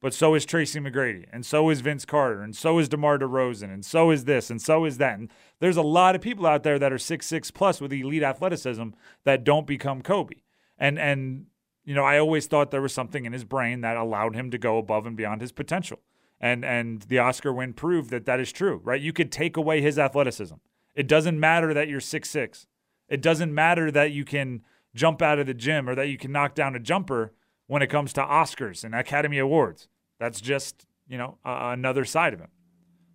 But 0.00 0.14
so 0.14 0.34
is 0.34 0.46
Tracy 0.46 0.78
McGrady, 0.78 1.26
and 1.32 1.44
so 1.44 1.70
is 1.70 1.80
Vince 1.80 2.04
Carter, 2.04 2.40
and 2.40 2.54
so 2.54 2.78
is 2.78 2.88
DeMar 2.88 3.18
DeRozan, 3.18 3.72
and 3.72 3.84
so 3.84 4.12
is 4.12 4.26
this, 4.26 4.48
and 4.48 4.62
so 4.62 4.84
is 4.84 4.98
that. 4.98 5.18
And 5.18 5.28
there's 5.58 5.76
a 5.76 5.82
lot 5.82 6.14
of 6.14 6.20
people 6.20 6.46
out 6.46 6.62
there 6.62 6.78
that 6.78 6.92
are 6.92 6.98
six 6.98 7.26
six 7.26 7.50
plus 7.50 7.80
with 7.80 7.92
elite 7.92 8.22
athleticism 8.22 8.90
that 9.24 9.42
don't 9.42 9.66
become 9.66 10.02
Kobe. 10.02 10.36
And 10.78 11.00
and 11.00 11.46
you 11.84 11.94
know, 11.94 12.04
I 12.04 12.18
always 12.18 12.46
thought 12.46 12.70
there 12.70 12.82
was 12.82 12.92
something 12.92 13.24
in 13.24 13.32
his 13.32 13.44
brain 13.44 13.80
that 13.80 13.96
allowed 13.96 14.36
him 14.36 14.50
to 14.52 14.58
go 14.58 14.78
above 14.78 15.04
and 15.06 15.16
beyond 15.16 15.40
his 15.40 15.50
potential. 15.50 15.98
And 16.40 16.64
and 16.64 17.02
the 17.02 17.18
Oscar 17.18 17.52
win 17.52 17.72
proved 17.72 18.10
that 18.10 18.26
that 18.26 18.38
is 18.38 18.52
true, 18.52 18.80
right? 18.84 19.00
You 19.00 19.12
could 19.12 19.32
take 19.32 19.56
away 19.56 19.80
his 19.80 19.98
athleticism. 19.98 20.56
It 20.94 21.08
doesn't 21.08 21.40
matter 21.40 21.74
that 21.74 21.88
you're 21.88 22.00
six 22.00 22.30
six. 22.30 22.68
It 23.08 23.20
doesn't 23.20 23.52
matter 23.52 23.90
that 23.90 24.12
you 24.12 24.24
can 24.24 24.62
jump 24.94 25.22
out 25.22 25.40
of 25.40 25.46
the 25.46 25.54
gym 25.54 25.88
or 25.88 25.96
that 25.96 26.08
you 26.08 26.18
can 26.18 26.30
knock 26.30 26.54
down 26.54 26.76
a 26.76 26.80
jumper 26.80 27.32
when 27.68 27.80
it 27.82 27.86
comes 27.86 28.12
to 28.14 28.20
Oscars 28.22 28.82
and 28.82 28.94
Academy 28.94 29.38
Awards. 29.38 29.88
That's 30.18 30.40
just, 30.40 30.84
you 31.06 31.16
know, 31.16 31.38
uh, 31.44 31.70
another 31.72 32.04
side 32.04 32.34
of 32.34 32.40
him. 32.40 32.48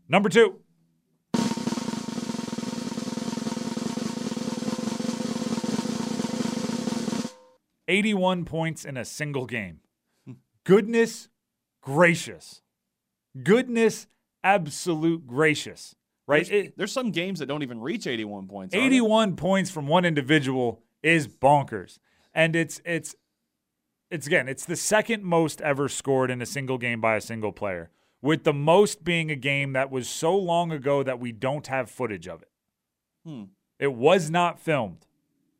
Number 0.08 0.30
two. 0.30 0.60
Eighty-one 7.90 8.46
points 8.46 8.86
in 8.86 8.96
a 8.96 9.04
single 9.04 9.46
game. 9.46 9.82
Goodness 10.64 11.28
gracious. 11.82 12.62
Goodness 13.44 14.08
absolute 14.42 15.28
gracious. 15.28 15.94
Right? 16.26 16.48
There's, 16.48 16.66
It- 16.68 16.78
there's 16.78 16.92
some 16.94 17.12
games 17.12 17.40
that 17.40 17.48
don't 17.48 17.62
even 17.62 17.82
reach 17.82 18.08
81 18.08 18.48
points. 18.48 18.74
81 18.74 19.36
points 19.36 19.70
from 19.70 19.88
one 19.88 20.06
individual 20.06 20.82
is 21.04 21.28
bonkers. 21.28 22.00
And 22.34 22.56
it's 22.56 22.82
it's 22.86 23.16
it's 24.14 24.28
again, 24.28 24.48
it's 24.48 24.66
the 24.66 24.76
second 24.76 25.24
most 25.24 25.60
ever 25.62 25.90
scored 25.90 26.30
in 26.30 26.40
a 26.40 26.46
single 26.46 26.78
game 26.78 27.02
by 27.02 27.16
a 27.16 27.22
single 27.22 27.52
player, 27.52 27.90
with 28.22 28.44
the 28.44 28.54
most 28.54 29.04
being 29.04 29.32
a 29.32 29.36
game 29.36 29.74
that 29.74 29.90
was 29.90 30.08
so 30.08 30.38
long 30.38 30.72
ago 30.72 31.02
that 31.02 31.20
we 31.20 31.32
don't 31.32 31.66
have 31.66 31.90
footage 31.90 32.28
of 32.28 32.44
it. 32.44 32.52
Hmm. 33.26 33.44
It 33.80 33.94
was 33.94 34.30
not 34.30 34.60
filmed. 34.60 35.08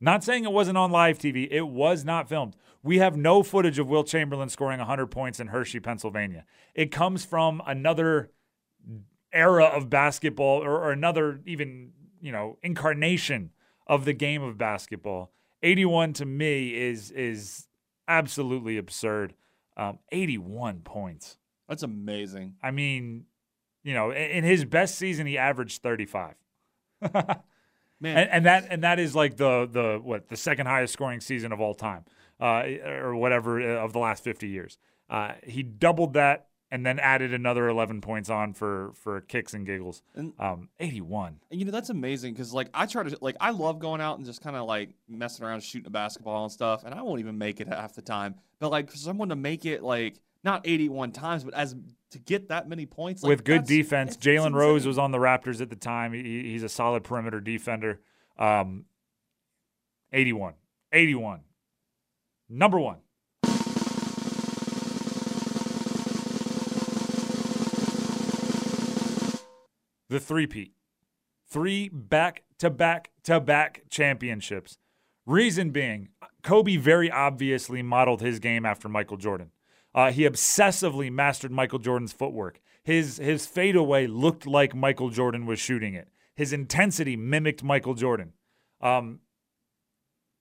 Not 0.00 0.22
saying 0.22 0.44
it 0.44 0.52
wasn't 0.52 0.78
on 0.78 0.92
live 0.92 1.18
TV, 1.18 1.48
it 1.50 1.66
was 1.66 2.04
not 2.04 2.28
filmed. 2.28 2.54
We 2.80 2.98
have 2.98 3.16
no 3.16 3.42
footage 3.42 3.80
of 3.80 3.88
Wilt 3.88 4.06
Chamberlain 4.06 4.48
scoring 4.48 4.78
100 4.78 5.08
points 5.08 5.40
in 5.40 5.48
Hershey, 5.48 5.80
Pennsylvania. 5.80 6.44
It 6.74 6.92
comes 6.92 7.24
from 7.24 7.60
another 7.66 8.30
era 9.32 9.64
of 9.64 9.90
basketball 9.90 10.62
or, 10.62 10.78
or 10.78 10.92
another 10.92 11.40
even, 11.44 11.90
you 12.20 12.30
know, 12.30 12.58
incarnation 12.62 13.50
of 13.88 14.04
the 14.04 14.12
game 14.12 14.42
of 14.42 14.58
basketball. 14.58 15.32
81 15.62 16.12
to 16.12 16.26
me 16.26 16.74
is 16.74 17.10
is 17.10 17.66
absolutely 18.08 18.76
absurd. 18.76 19.34
Um, 19.76 19.98
81 20.12 20.80
points. 20.80 21.36
That's 21.68 21.82
amazing. 21.82 22.54
I 22.62 22.70
mean, 22.70 23.24
you 23.82 23.94
know, 23.94 24.10
in, 24.10 24.30
in 24.30 24.44
his 24.44 24.64
best 24.64 24.96
season, 24.96 25.26
he 25.26 25.36
averaged 25.36 25.82
35. 25.82 26.34
Man, 28.00 28.18
and, 28.18 28.30
and 28.30 28.46
that 28.46 28.66
and 28.70 28.82
that 28.82 28.98
is 28.98 29.14
like 29.14 29.36
the 29.36 29.68
the 29.70 30.00
what 30.02 30.28
the 30.28 30.36
second 30.36 30.66
highest 30.66 30.92
scoring 30.92 31.20
season 31.20 31.52
of 31.52 31.60
all 31.60 31.74
time, 31.74 32.04
uh, 32.40 32.64
or 32.86 33.14
whatever 33.14 33.60
uh, 33.60 33.82
of 33.82 33.92
the 33.92 33.98
last 33.98 34.24
fifty 34.24 34.48
years. 34.48 34.78
Uh, 35.08 35.32
he 35.42 35.62
doubled 35.62 36.14
that 36.14 36.48
and 36.74 36.84
then 36.84 36.98
added 36.98 37.32
another 37.32 37.68
eleven 37.68 38.00
points 38.00 38.28
on 38.28 38.52
for 38.52 38.90
for 38.96 39.20
kicks 39.20 39.54
and 39.54 39.64
giggles. 39.64 40.02
Um, 40.40 40.68
eighty 40.80 41.00
one. 41.00 41.38
And 41.52 41.60
you 41.60 41.64
know 41.64 41.70
that's 41.70 41.88
amazing 41.88 42.34
because 42.34 42.52
like 42.52 42.68
I 42.74 42.86
try 42.86 43.04
to 43.04 43.16
like 43.20 43.36
I 43.38 43.50
love 43.50 43.78
going 43.78 44.00
out 44.00 44.18
and 44.18 44.26
just 44.26 44.42
kind 44.42 44.56
of 44.56 44.66
like 44.66 44.90
messing 45.08 45.46
around 45.46 45.62
shooting 45.62 45.86
a 45.86 45.90
basketball 45.90 46.42
and 46.42 46.50
stuff, 46.52 46.82
and 46.82 46.92
I 46.92 47.02
won't 47.02 47.20
even 47.20 47.38
make 47.38 47.60
it 47.60 47.68
half 47.68 47.94
the 47.94 48.02
time. 48.02 48.34
But 48.58 48.72
like 48.72 48.90
for 48.90 48.96
someone 48.96 49.28
to 49.28 49.36
make 49.36 49.64
it 49.64 49.84
like 49.84 50.18
not 50.42 50.62
81 50.64 51.12
times, 51.12 51.44
but 51.44 51.54
as 51.54 51.76
to 52.10 52.18
get 52.18 52.48
that 52.48 52.68
many 52.68 52.86
points 52.86 53.22
like, 53.22 53.30
with 53.30 53.44
good 53.44 53.66
defense. 53.66 54.16
Jalen 54.16 54.52
Rose 54.52 54.84
was 54.84 54.98
on 54.98 55.12
the 55.12 55.18
Raptors 55.18 55.60
at 55.60 55.70
the 55.70 55.76
time. 55.76 56.12
He, 56.12 56.50
he's 56.50 56.64
a 56.64 56.68
solid 56.68 57.04
perimeter 57.04 57.40
defender. 57.40 58.00
Um, 58.36 58.84
81. 60.12 60.54
81. 60.92 61.40
Number 62.48 62.80
one. 62.80 62.98
The 70.14 70.20
three-peat. 70.20 70.70
Three 71.48 71.88
back 71.88 72.44
to 72.60 72.70
back 72.70 73.10
to 73.24 73.40
back 73.40 73.82
championships. 73.90 74.78
Reason 75.26 75.70
being, 75.70 76.10
Kobe 76.44 76.76
very 76.76 77.10
obviously 77.10 77.82
modeled 77.82 78.20
his 78.20 78.38
game 78.38 78.64
after 78.64 78.88
Michael 78.88 79.16
Jordan. 79.16 79.50
Uh, 79.92 80.12
he 80.12 80.22
obsessively 80.22 81.10
mastered 81.10 81.50
Michael 81.50 81.80
Jordan's 81.80 82.12
footwork. 82.12 82.60
His 82.84 83.16
his 83.16 83.44
fadeaway 83.44 84.06
looked 84.06 84.46
like 84.46 84.72
Michael 84.72 85.10
Jordan 85.10 85.46
was 85.46 85.58
shooting 85.58 85.94
it. 85.94 86.06
His 86.36 86.52
intensity 86.52 87.16
mimicked 87.16 87.64
Michael 87.64 87.94
Jordan. 87.94 88.34
Um, 88.80 89.18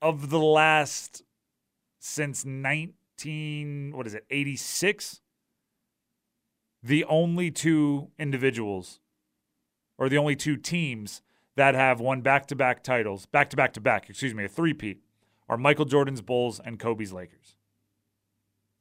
of 0.03 0.29
the 0.29 0.37
last 0.37 1.23
since 1.97 2.45
19 2.45 3.91
what 3.95 4.05
is 4.05 4.13
it 4.13 4.23
86 4.29 5.21
the 6.83 7.03
only 7.05 7.49
two 7.49 8.11
individuals 8.19 8.99
or 9.97 10.09
the 10.09 10.17
only 10.17 10.35
two 10.35 10.57
teams 10.57 11.21
that 11.55 11.75
have 11.75 12.00
won 12.00 12.21
back-to-back 12.21 12.83
titles 12.83 13.25
back-to-back-to-back 13.27 14.09
excuse 14.09 14.33
me 14.33 14.45
a 14.45 14.47
three-peat 14.47 15.01
are 15.47 15.57
michael 15.57 15.85
jordan's 15.85 16.21
bulls 16.21 16.59
and 16.63 16.79
kobe's 16.79 17.13
lakers. 17.13 17.55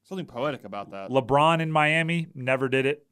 Something 0.04 0.26
poetic 0.26 0.64
about 0.64 0.90
that. 0.90 1.11
lebron 1.11 1.61
in 1.61 1.71
miami 1.71 2.28
never 2.35 2.69
did 2.69 2.87
it. 2.87 3.07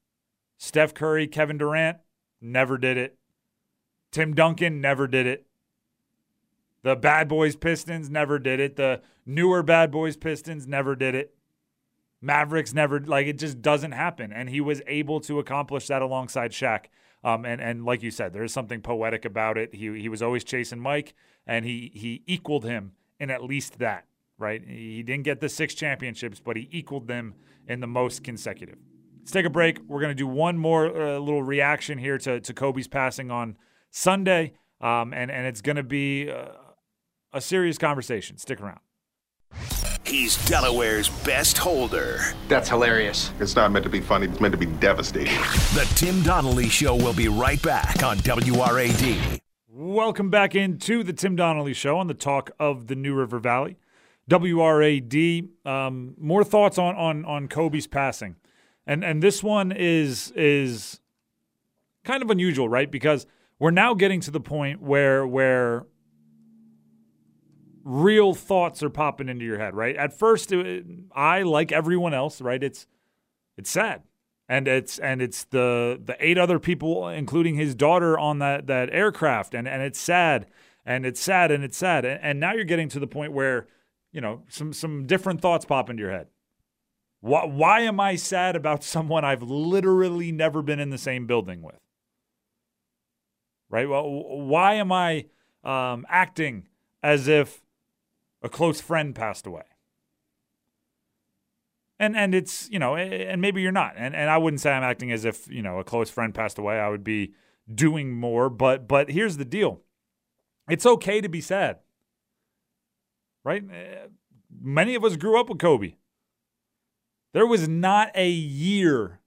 Steph 0.58 0.92
curry 0.94 1.26
kevin 1.26 1.58
durant 1.58 1.98
never 2.40 2.78
did 2.78 2.96
it. 2.96 3.16
Tim 4.10 4.34
duncan 4.34 4.80
never 4.80 5.06
did 5.06 5.26
it. 5.26 5.46
The 6.82 6.96
bad 6.96 7.28
boys 7.28 7.56
pistons 7.56 8.08
never 8.08 8.38
did 8.38 8.58
it. 8.58 8.76
The 8.76 9.02
newer 9.26 9.62
bad 9.62 9.90
boys 9.90 10.16
pistons 10.16 10.66
never 10.66 10.96
did 10.96 11.14
it. 11.14 11.34
Mavericks 12.22 12.74
never 12.74 13.00
like 13.00 13.26
it 13.26 13.38
just 13.38 13.62
doesn't 13.62 13.92
happen, 13.92 14.32
and 14.32 14.48
he 14.48 14.60
was 14.60 14.82
able 14.86 15.20
to 15.20 15.38
accomplish 15.38 15.86
that 15.86 16.02
alongside 16.02 16.52
Shaq. 16.52 16.86
Um, 17.22 17.44
and 17.44 17.60
and 17.60 17.84
like 17.84 18.02
you 18.02 18.10
said, 18.10 18.32
there's 18.32 18.52
something 18.52 18.80
poetic 18.80 19.24
about 19.24 19.58
it. 19.58 19.74
He 19.74 20.00
he 20.00 20.08
was 20.08 20.22
always 20.22 20.44
chasing 20.44 20.80
Mike, 20.80 21.14
and 21.46 21.64
he 21.64 21.90
he 21.94 22.22
equaled 22.26 22.64
him 22.64 22.92
in 23.18 23.30
at 23.30 23.42
least 23.42 23.78
that. 23.78 24.06
Right? 24.38 24.62
He 24.66 25.02
didn't 25.02 25.24
get 25.24 25.40
the 25.40 25.50
six 25.50 25.74
championships, 25.74 26.40
but 26.40 26.56
he 26.56 26.66
equaled 26.70 27.08
them 27.08 27.34
in 27.68 27.80
the 27.80 27.86
most 27.86 28.24
consecutive. 28.24 28.78
Let's 29.18 29.32
take 29.32 29.44
a 29.44 29.50
break. 29.50 29.80
We're 29.86 30.00
gonna 30.00 30.14
do 30.14 30.26
one 30.26 30.56
more 30.56 30.86
uh, 30.86 31.18
little 31.18 31.42
reaction 31.42 31.98
here 31.98 32.16
to 32.18 32.40
to 32.40 32.54
Kobe's 32.54 32.88
passing 32.88 33.30
on 33.30 33.56
Sunday, 33.90 34.54
um, 34.80 35.12
and 35.12 35.30
and 35.30 35.46
it's 35.46 35.60
gonna 35.60 35.82
be 35.82 36.30
uh, 36.30 36.52
a 37.34 37.40
serious 37.40 37.76
conversation. 37.76 38.38
Stick 38.38 38.60
around. 38.60 38.80
He's 40.10 40.36
Delaware's 40.38 41.08
best 41.24 41.56
holder. 41.56 42.34
That's 42.48 42.68
hilarious. 42.68 43.30
It's 43.38 43.54
not 43.54 43.70
meant 43.70 43.84
to 43.84 43.88
be 43.88 44.00
funny, 44.00 44.26
it's 44.26 44.40
meant 44.40 44.50
to 44.50 44.58
be 44.58 44.66
devastating. 44.66 45.36
The 45.72 45.88
Tim 45.94 46.20
Donnelly 46.22 46.68
Show 46.68 46.96
will 46.96 47.12
be 47.12 47.28
right 47.28 47.62
back 47.62 48.02
on 48.02 48.16
WRAD. 48.18 49.38
Welcome 49.68 50.28
back 50.28 50.56
into 50.56 51.04
the 51.04 51.12
Tim 51.12 51.36
Donnelly 51.36 51.74
Show 51.74 51.96
on 51.96 52.08
the 52.08 52.14
talk 52.14 52.50
of 52.58 52.88
the 52.88 52.96
New 52.96 53.14
River 53.14 53.38
Valley. 53.38 53.76
WRAD. 54.28 55.48
Um, 55.64 56.16
more 56.18 56.42
thoughts 56.42 56.76
on 56.76 56.96
on 56.96 57.24
on 57.24 57.46
Kobe's 57.46 57.86
passing, 57.86 58.34
and 58.84 59.04
and 59.04 59.22
this 59.22 59.44
one 59.44 59.70
is 59.70 60.32
is 60.34 60.98
kind 62.02 62.20
of 62.20 62.30
unusual, 62.30 62.68
right? 62.68 62.90
Because 62.90 63.28
we're 63.60 63.70
now 63.70 63.94
getting 63.94 64.18
to 64.22 64.32
the 64.32 64.40
point 64.40 64.82
where 64.82 65.24
where 65.24 65.86
real 67.84 68.34
thoughts 68.34 68.82
are 68.82 68.90
popping 68.90 69.28
into 69.28 69.44
your 69.44 69.58
head, 69.58 69.74
right? 69.74 69.96
At 69.96 70.18
first, 70.18 70.52
it, 70.52 70.84
I 71.14 71.42
like 71.42 71.72
everyone 71.72 72.14
else, 72.14 72.40
right? 72.40 72.62
It's 72.62 72.86
it's 73.56 73.70
sad, 73.70 74.02
and 74.48 74.68
it's 74.68 74.98
and 74.98 75.20
it's 75.22 75.44
the 75.44 76.00
the 76.02 76.16
eight 76.18 76.38
other 76.38 76.58
people, 76.58 77.08
including 77.08 77.56
his 77.56 77.74
daughter, 77.74 78.18
on 78.18 78.38
that 78.38 78.66
that 78.66 78.90
aircraft, 78.92 79.54
and 79.54 79.68
and 79.68 79.82
it's 79.82 80.00
sad, 80.00 80.46
and 80.84 81.06
it's 81.06 81.20
sad, 81.20 81.50
and 81.50 81.64
it's 81.64 81.76
sad, 81.76 82.04
and, 82.04 82.20
and 82.22 82.40
now 82.40 82.52
you're 82.52 82.64
getting 82.64 82.88
to 82.90 83.00
the 83.00 83.06
point 83.06 83.32
where 83.32 83.66
you 84.12 84.20
know 84.20 84.42
some 84.48 84.72
some 84.72 85.06
different 85.06 85.40
thoughts 85.40 85.64
pop 85.64 85.90
into 85.90 86.02
your 86.02 86.12
head. 86.12 86.28
Why, 87.20 87.44
why 87.44 87.80
am 87.80 88.00
I 88.00 88.16
sad 88.16 88.56
about 88.56 88.82
someone 88.82 89.24
I've 89.24 89.42
literally 89.42 90.32
never 90.32 90.62
been 90.62 90.80
in 90.80 90.88
the 90.90 90.98
same 90.98 91.26
building 91.26 91.60
with? 91.60 91.76
Right? 93.68 93.88
Well, 93.88 94.08
why 94.08 94.74
am 94.74 94.90
I 94.90 95.26
um, 95.62 96.06
acting 96.08 96.66
as 97.02 97.28
if 97.28 97.60
a 98.42 98.48
close 98.48 98.80
friend 98.80 99.14
passed 99.14 99.46
away? 99.46 99.64
And 101.98 102.16
and 102.16 102.34
it's 102.34 102.68
you 102.70 102.78
know, 102.78 102.96
and 102.96 103.40
maybe 103.42 103.60
you're 103.60 103.72
not, 103.72 103.94
and 103.96 104.14
and 104.16 104.30
I 104.30 104.38
wouldn't 104.38 104.60
say 104.60 104.72
I'm 104.72 104.82
acting 104.82 105.12
as 105.12 105.24
if 105.24 105.46
you 105.48 105.62
know 105.62 105.78
a 105.78 105.84
close 105.84 106.08
friend 106.08 106.34
passed 106.34 106.58
away. 106.58 106.78
I 106.78 106.88
would 106.88 107.04
be 107.04 107.34
doing 107.72 108.12
more, 108.12 108.48
but 108.48 108.88
but 108.88 109.10
here's 109.10 109.36
the 109.36 109.44
deal: 109.44 109.82
it's 110.68 110.86
okay 110.86 111.20
to 111.20 111.28
be 111.28 111.42
sad, 111.42 111.80
right? 113.44 113.62
Eh, 113.70 114.06
many 114.50 114.94
of 114.94 115.04
us 115.04 115.16
grew 115.16 115.38
up 115.38 115.50
with 115.50 115.58
Kobe. 115.58 115.94
There 117.32 117.46
was 117.46 117.68
not 117.68 118.10
a 118.14 118.28
year 118.28 119.20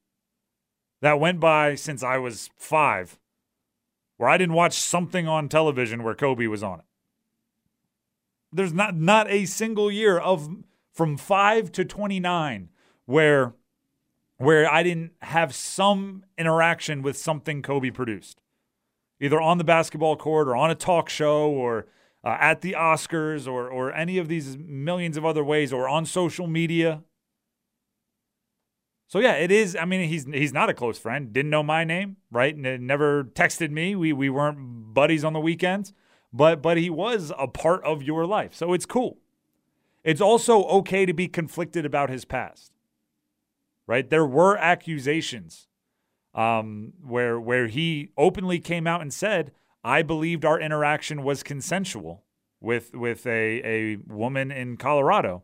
that 1.02 1.20
went 1.20 1.40
by 1.40 1.76
since 1.76 2.02
I 2.02 2.18
was 2.18 2.50
five 2.58 3.20
where 4.18 4.30
I 4.30 4.38
didn't 4.38 4.56
watch 4.56 4.74
something 4.74 5.28
on 5.28 5.50
television 5.50 6.02
where 6.02 6.16
Kobe 6.16 6.48
was 6.48 6.64
on 6.64 6.80
it. 6.80 6.86
There's 8.54 8.74
not 8.74 8.96
not 8.96 9.30
a 9.30 9.46
single 9.46 9.92
year 9.92 10.18
of 10.18 10.50
from 10.94 11.18
5 11.18 11.72
to 11.74 11.86
29 11.86 12.70
where 13.06 13.54
where 14.38 14.72
I 14.72 14.84
didn't 14.84 15.12
have 15.22 15.56
some 15.56 16.26
interaction 16.38 17.02
with 17.02 17.18
something 17.18 17.62
Kobe 17.62 17.90
produced. 17.90 18.42
Either 19.20 19.40
on 19.40 19.58
the 19.58 19.64
basketball 19.64 20.18
court 20.18 20.48
or 20.48 20.56
on 20.56 20.70
a 20.70 20.76
talk 20.76 21.10
show 21.10 21.50
or 21.50 21.88
uh, 22.24 22.38
at 22.40 22.62
the 22.62 22.74
Oscars 22.74 23.48
or 23.48 23.70
or 23.70 23.94
any 23.94 24.18
of 24.18 24.28
these 24.28 24.58
millions 24.58 25.18
of 25.18 25.26
other 25.26 25.44
ways 25.44 25.72
or 25.72 25.88
on 25.88 26.06
social 26.06 26.48
media. 26.48 27.04
So 29.08 29.20
yeah, 29.20 29.34
it 29.34 29.52
is. 29.52 29.76
I 29.76 29.86
mean, 29.86 30.10
he's 30.10 30.26
he's 30.26 30.54
not 30.54 30.70
a 30.70 30.74
close 30.74 30.98
friend. 30.98 31.32
Didn't 31.32 31.52
know 31.52 31.64
my 31.64 31.84
name, 31.84 32.18
right? 32.32 32.58
never 32.58 33.24
texted 33.24 33.70
me. 33.70 33.96
We 33.96 34.12
we 34.12 34.30
weren't 34.30 34.94
buddies 34.94 35.24
on 35.24 35.34
the 35.34 35.40
weekends, 35.40 35.94
but 36.34 36.62
but 36.62 36.78
he 36.78 36.90
was 36.90 37.32
a 37.38 37.48
part 37.48 37.84
of 37.84 38.02
your 38.02 38.26
life. 38.26 38.54
So 38.54 38.74
it's 38.74 38.86
cool. 38.86 39.20
It's 40.04 40.20
also 40.22 40.64
okay 40.66 41.06
to 41.06 41.14
be 41.14 41.28
conflicted 41.28 41.86
about 41.86 42.10
his 42.10 42.26
past. 42.26 42.72
Right? 43.86 44.10
There 44.10 44.26
were 44.26 44.58
accusations 44.58 45.68
um, 46.34 46.94
where 47.06 47.40
where 47.40 47.68
he 47.68 48.10
openly 48.18 48.60
came 48.60 48.88
out 48.88 49.02
and 49.02 49.14
said, 49.14 49.52
"I 49.84 50.02
believed 50.02 50.44
our 50.44 50.60
interaction 50.60 51.24
was 51.24 51.44
consensual 51.44 52.24
with 52.60 52.94
with 52.96 53.26
a 53.28 53.62
a 53.64 53.98
woman 54.08 54.52
in 54.52 54.78
Colorado." 54.78 55.44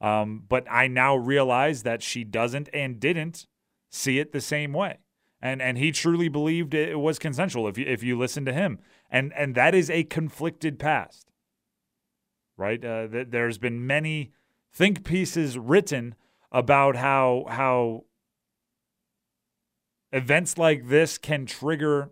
Um, 0.00 0.44
but 0.48 0.66
I 0.70 0.88
now 0.88 1.16
realize 1.16 1.82
that 1.84 2.02
she 2.02 2.24
doesn't 2.24 2.68
and 2.74 2.98
didn't 3.00 3.46
see 3.88 4.18
it 4.18 4.32
the 4.32 4.40
same 4.40 4.72
way. 4.72 4.98
And 5.40 5.62
and 5.62 5.78
he 5.78 5.92
truly 5.92 6.28
believed 6.28 6.74
it 6.74 6.98
was 6.98 7.18
consensual 7.18 7.68
if 7.68 7.78
you 7.78 7.86
if 7.86 8.02
you 8.02 8.18
listen 8.18 8.44
to 8.46 8.52
him. 8.52 8.78
And 9.14 9.32
and 9.36 9.54
that 9.54 9.76
is 9.76 9.90
a 9.90 10.02
conflicted 10.02 10.80
past. 10.80 11.30
Right? 12.56 12.84
Uh, 12.84 13.06
th- 13.06 13.28
there's 13.30 13.58
been 13.58 13.86
many 13.86 14.32
think 14.72 15.04
pieces 15.04 15.56
written 15.56 16.16
about 16.50 16.96
how 16.96 17.46
how 17.48 18.06
events 20.12 20.58
like 20.58 20.88
this 20.88 21.16
can 21.16 21.46
trigger 21.46 22.10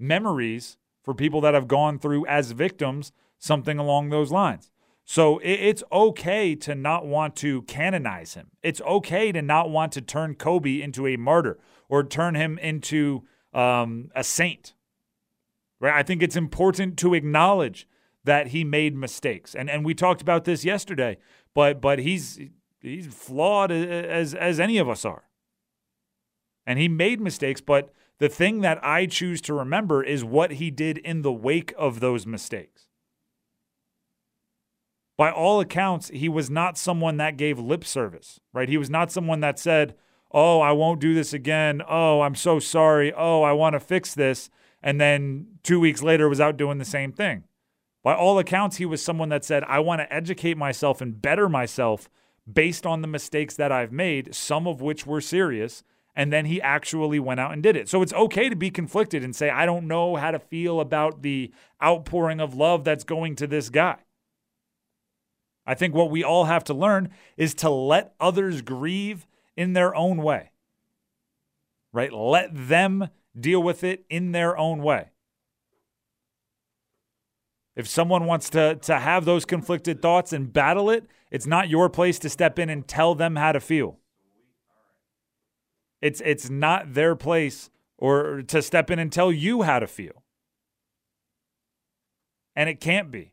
memories 0.00 0.78
for 1.04 1.14
people 1.14 1.40
that 1.42 1.54
have 1.54 1.68
gone 1.68 2.00
through 2.00 2.26
as 2.26 2.50
victims 2.50 3.12
something 3.38 3.78
along 3.78 4.10
those 4.10 4.32
lines. 4.32 4.72
So 5.04 5.40
it's 5.44 5.84
okay 5.92 6.56
to 6.56 6.74
not 6.74 7.06
want 7.06 7.36
to 7.36 7.62
canonize 7.62 8.34
him. 8.34 8.50
It's 8.64 8.80
okay 8.80 9.30
to 9.30 9.40
not 9.40 9.70
want 9.70 9.92
to 9.92 10.00
turn 10.00 10.34
Kobe 10.34 10.82
into 10.82 11.06
a 11.06 11.16
martyr 11.16 11.60
or 11.88 12.02
turn 12.02 12.34
him 12.34 12.58
into 12.58 13.22
um, 13.54 14.10
a 14.16 14.24
saint. 14.24 14.74
Right? 15.80 15.94
I 15.94 16.02
think 16.02 16.22
it's 16.22 16.36
important 16.36 16.98
to 16.98 17.14
acknowledge 17.14 17.86
that 18.24 18.48
he 18.48 18.64
made 18.64 18.96
mistakes, 18.96 19.54
and 19.54 19.70
and 19.70 19.84
we 19.84 19.94
talked 19.94 20.22
about 20.22 20.44
this 20.44 20.64
yesterday. 20.64 21.18
But 21.54 21.80
but 21.80 21.98
he's 21.98 22.38
he's 22.80 23.06
flawed 23.06 23.70
as 23.70 24.34
as 24.34 24.58
any 24.58 24.78
of 24.78 24.88
us 24.88 25.04
are, 25.04 25.24
and 26.66 26.78
he 26.78 26.88
made 26.88 27.20
mistakes. 27.20 27.60
But 27.60 27.92
the 28.18 28.28
thing 28.28 28.62
that 28.62 28.82
I 28.84 29.06
choose 29.06 29.40
to 29.42 29.54
remember 29.54 30.02
is 30.02 30.24
what 30.24 30.52
he 30.52 30.70
did 30.70 30.98
in 30.98 31.22
the 31.22 31.32
wake 31.32 31.74
of 31.76 32.00
those 32.00 32.26
mistakes 32.26 32.86
by 35.16 35.30
all 35.30 35.60
accounts, 35.60 36.08
he 36.08 36.28
was 36.28 36.50
not 36.50 36.76
someone 36.76 37.16
that 37.16 37.36
gave 37.36 37.58
lip 37.58 37.84
service, 37.84 38.38
right? 38.52 38.68
He 38.68 38.76
was 38.76 38.90
not 38.90 39.10
someone 39.10 39.40
that 39.40 39.58
said, 39.58 39.94
Oh, 40.32 40.60
I 40.60 40.72
won't 40.72 41.00
do 41.00 41.14
this 41.14 41.32
again. 41.32 41.80
Oh, 41.88 42.20
I'm 42.20 42.34
so 42.34 42.58
sorry. 42.58 43.12
Oh, 43.12 43.42
I 43.42 43.52
want 43.52 43.74
to 43.74 43.80
fix 43.80 44.12
this. 44.12 44.50
And 44.82 45.00
then 45.00 45.46
two 45.62 45.80
weeks 45.80 46.02
later 46.02 46.28
was 46.28 46.40
out 46.40 46.56
doing 46.56 46.78
the 46.78 46.84
same 46.84 47.12
thing. 47.12 47.44
By 48.02 48.14
all 48.14 48.38
accounts, 48.38 48.76
he 48.76 48.86
was 48.86 49.02
someone 49.02 49.30
that 49.30 49.44
said, 49.44 49.64
I 49.64 49.80
want 49.80 50.00
to 50.00 50.12
educate 50.12 50.56
myself 50.56 51.00
and 51.00 51.20
better 51.20 51.48
myself 51.48 52.08
based 52.50 52.86
on 52.86 53.02
the 53.02 53.08
mistakes 53.08 53.56
that 53.56 53.72
I've 53.72 53.90
made, 53.90 54.34
some 54.34 54.68
of 54.68 54.80
which 54.80 55.06
were 55.06 55.20
serious. 55.20 55.82
And 56.14 56.32
then 56.32 56.46
he 56.46 56.62
actually 56.62 57.18
went 57.18 57.40
out 57.40 57.52
and 57.52 57.62
did 57.62 57.76
it. 57.76 57.88
So 57.88 58.02
it's 58.02 58.12
okay 58.12 58.48
to 58.48 58.56
be 58.56 58.70
conflicted 58.70 59.24
and 59.24 59.34
say, 59.34 59.50
I 59.50 59.66
don't 59.66 59.88
know 59.88 60.16
how 60.16 60.30
to 60.30 60.38
feel 60.38 60.80
about 60.80 61.22
the 61.22 61.52
outpouring 61.82 62.40
of 62.40 62.54
love 62.54 62.84
that's 62.84 63.04
going 63.04 63.36
to 63.36 63.46
this 63.46 63.68
guy. 63.68 63.96
I 65.66 65.74
think 65.74 65.94
what 65.94 66.10
we 66.10 66.22
all 66.22 66.44
have 66.44 66.64
to 66.64 66.74
learn 66.74 67.10
is 67.36 67.54
to 67.56 67.70
let 67.70 68.14
others 68.20 68.62
grieve 68.62 69.26
in 69.56 69.72
their 69.72 69.94
own 69.94 70.18
way. 70.18 70.52
Right? 71.92 72.12
Let 72.12 72.50
them 72.52 73.08
deal 73.38 73.62
with 73.62 73.84
it 73.84 74.04
in 74.08 74.32
their 74.32 74.56
own 74.56 74.82
way. 74.82 75.10
If 77.74 77.86
someone 77.86 78.24
wants 78.24 78.48
to, 78.50 78.76
to 78.76 78.98
have 78.98 79.24
those 79.24 79.44
conflicted 79.44 80.00
thoughts 80.00 80.32
and 80.32 80.52
battle 80.52 80.88
it, 80.88 81.04
it's 81.30 81.46
not 81.46 81.68
your 81.68 81.90
place 81.90 82.18
to 82.20 82.30
step 82.30 82.58
in 82.58 82.70
and 82.70 82.86
tell 82.88 83.14
them 83.14 83.36
how 83.36 83.52
to 83.52 83.60
feel. 83.60 83.98
It's, 86.00 86.22
it's 86.24 86.48
not 86.48 86.94
their 86.94 87.14
place 87.14 87.70
or 87.98 88.42
to 88.42 88.62
step 88.62 88.90
in 88.90 88.98
and 88.98 89.12
tell 89.12 89.30
you 89.30 89.62
how 89.62 89.78
to 89.78 89.86
feel. 89.86 90.22
And 92.54 92.70
it 92.70 92.80
can't 92.80 93.10
be 93.10 93.32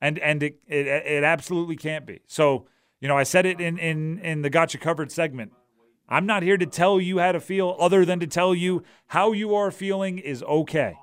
and 0.00 0.18
and 0.18 0.42
it, 0.42 0.60
it 0.66 0.86
it 0.86 1.24
absolutely 1.24 1.76
can't 1.76 2.06
be. 2.06 2.20
So 2.26 2.66
you 3.00 3.08
know, 3.08 3.16
I 3.16 3.22
said 3.22 3.46
it 3.46 3.60
in 3.60 3.78
in 3.78 4.18
in 4.20 4.42
the 4.42 4.50
Gotcha 4.50 4.78
Covered 4.78 5.10
segment. 5.10 5.52
I'm 6.08 6.26
not 6.26 6.42
here 6.42 6.56
to 6.56 6.66
tell 6.66 7.00
you 7.00 7.18
how 7.18 7.32
to 7.32 7.40
feel, 7.40 7.76
other 7.78 8.04
than 8.04 8.20
to 8.20 8.26
tell 8.26 8.54
you 8.54 8.82
how 9.08 9.32
you 9.32 9.54
are 9.54 9.70
feeling 9.70 10.18
is 10.18 10.42
okay. 10.42 10.96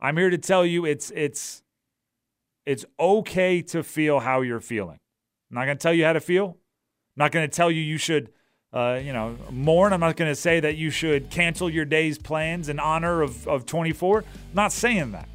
I'm 0.00 0.16
here 0.16 0.30
to 0.30 0.38
tell 0.38 0.64
you 0.64 0.84
it's 0.84 1.12
it's 1.14 1.62
it's 2.66 2.84
okay 2.98 3.62
to 3.62 3.82
feel 3.82 4.20
how 4.20 4.40
you're 4.40 4.60
feeling. 4.60 4.98
I'm 5.50 5.56
not 5.56 5.64
going 5.66 5.76
to 5.76 5.82
tell 5.82 5.92
you 5.94 6.04
how 6.04 6.12
to 6.12 6.20
feel. 6.20 6.46
I'm 6.46 7.24
not 7.24 7.32
going 7.32 7.48
to 7.48 7.54
tell 7.54 7.70
you 7.70 7.82
you 7.82 7.98
should, 7.98 8.30
uh, 8.72 9.00
you 9.02 9.12
know, 9.12 9.36
mourn. 9.50 9.92
I'm 9.92 10.00
not 10.00 10.16
going 10.16 10.30
to 10.30 10.36
say 10.36 10.60
that 10.60 10.76
you 10.76 10.90
should 10.90 11.30
cancel 11.30 11.68
your 11.68 11.84
day's 11.84 12.18
plans 12.18 12.68
in 12.68 12.78
honor 12.78 13.22
of, 13.22 13.48
of 13.48 13.66
24. 13.66 14.18
I'm 14.18 14.24
not 14.54 14.72
saying 14.72 15.12
that. 15.12 15.28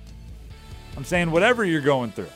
I'm 0.96 1.04
saying 1.04 1.32
whatever 1.32 1.66
you're 1.66 1.82
going 1.82 2.12
through, 2.12 2.30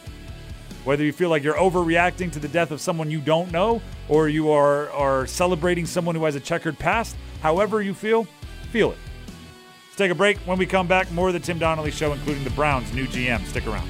whether 0.89 1.04
you 1.04 1.13
feel 1.13 1.30
like 1.30 1.43
you're 1.43 1.54
overreacting 1.54 2.32
to 2.32 2.39
the 2.39 2.47
death 2.47 2.71
of 2.71 2.82
someone 2.82 3.12
you 3.12 3.21
don't 3.21 3.52
know 3.52 3.80
or 4.08 4.28
you 4.28 4.49
are, 4.49 4.89
are 4.89 5.28
celebrating 5.28 5.86
someone 5.86 6.15
who 6.15 6.25
has 6.25 6.34
a 6.34 6.39
checkered 6.39 6.80
past, 6.80 7.15
however 7.43 7.80
you 7.80 7.93
feel, 7.93 8.23
feel 8.71 8.93
it. 8.93 8.97
Let's 9.86 9.97
take 9.97 10.10
a 10.10 10.15
break. 10.15 10.39
When 10.47 10.58
we 10.58 10.65
come 10.65 10.88
back, 10.88 11.12
more 11.12 11.28
of 11.28 11.36
the 11.36 11.39
Tim 11.39 11.60
Donnelly 11.60 11.91
Show, 11.91 12.12
including 12.12 12.43
the 12.43 12.49
Browns' 12.49 12.91
new 12.91 13.06
GM. 13.06 13.45
Stick 13.45 13.67
around. 13.67 13.88